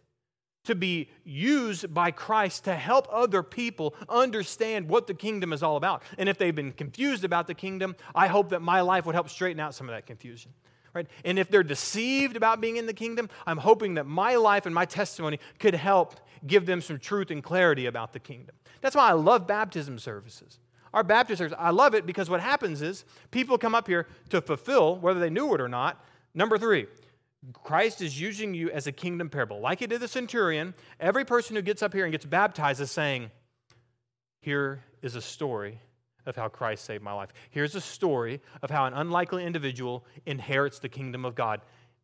[0.67, 5.77] to be used by Christ to help other people understand what the kingdom is all
[5.77, 6.05] about.
[6.17, 9.29] And if they've been confused about the kingdom, I hope that my life would help
[9.29, 10.53] straighten out some of that confusion.
[10.95, 11.09] Right?
[11.25, 14.75] And if they're deceived about being in the kingdom, I'm hoping that my life and
[14.75, 18.55] my testimony could help give them some truth and clarity about the kingdom.
[18.81, 20.61] That's why I love baptism services.
[20.95, 24.41] Our baptism service, I love it because what happens is people come up here to
[24.41, 26.03] fulfill, whether they knew it or not.
[26.35, 26.87] Number three,
[27.53, 29.59] Christ is using you as a kingdom parable.
[29.61, 32.93] Like he did the centurion, every person who gets up here and gets baptized is
[32.93, 33.33] saying,
[34.41, 35.81] Here is a story
[36.27, 37.31] of how Christ saved my life.
[37.51, 41.61] Here's a story of how an unlikely individual inherits the kingdom of God.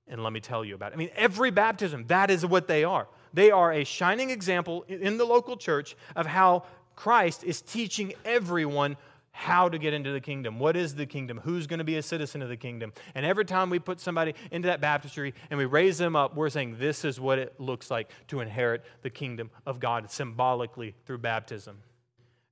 [0.08, 0.96] And let me tell you about it.
[0.96, 3.06] I mean, every baptism, that is what they are.
[3.32, 6.64] They are a shining example in the local church of how
[7.00, 8.98] Christ is teaching everyone
[9.30, 10.58] how to get into the kingdom.
[10.58, 11.40] What is the kingdom?
[11.42, 12.92] Who's going to be a citizen of the kingdom?
[13.14, 16.50] And every time we put somebody into that baptistry and we raise them up, we're
[16.50, 21.16] saying this is what it looks like to inherit the kingdom of God symbolically through
[21.18, 21.78] baptism.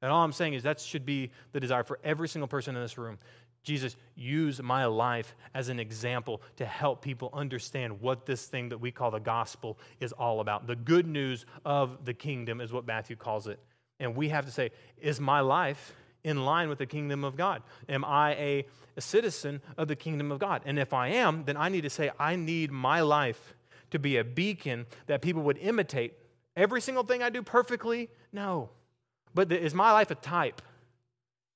[0.00, 2.80] And all I'm saying is that should be the desire for every single person in
[2.80, 3.18] this room
[3.64, 8.78] Jesus, use my life as an example to help people understand what this thing that
[8.78, 10.66] we call the gospel is all about.
[10.66, 13.60] The good news of the kingdom is what Matthew calls it.
[14.00, 14.70] And we have to say,
[15.00, 15.94] is my life
[16.24, 17.62] in line with the kingdom of God?
[17.88, 20.62] Am I a, a citizen of the kingdom of God?
[20.64, 23.54] And if I am, then I need to say, I need my life
[23.90, 26.14] to be a beacon that people would imitate.
[26.56, 28.10] Every single thing I do perfectly?
[28.32, 28.70] No.
[29.34, 30.62] But is my life a type?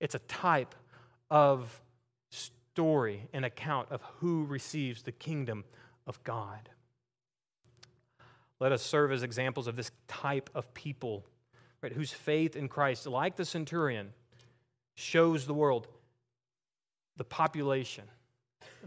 [0.01, 0.75] It's a type
[1.31, 1.81] of
[2.31, 5.65] story and account of who receives the kingdom
[6.07, 6.71] of God.
[8.61, 11.27] Let us serve as examples of this type of people,
[11.83, 14.13] right, whose faith in Christ, like the centurion,
[14.95, 15.89] shows the world
[17.17, 18.05] the population,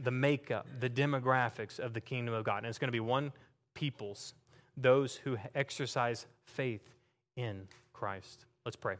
[0.03, 2.59] the makeup, the demographics of the kingdom of God.
[2.59, 3.31] And it's going to be one
[3.73, 4.33] people's,
[4.77, 6.81] those who exercise faith
[7.35, 8.45] in Christ.
[8.65, 8.93] Let's pray.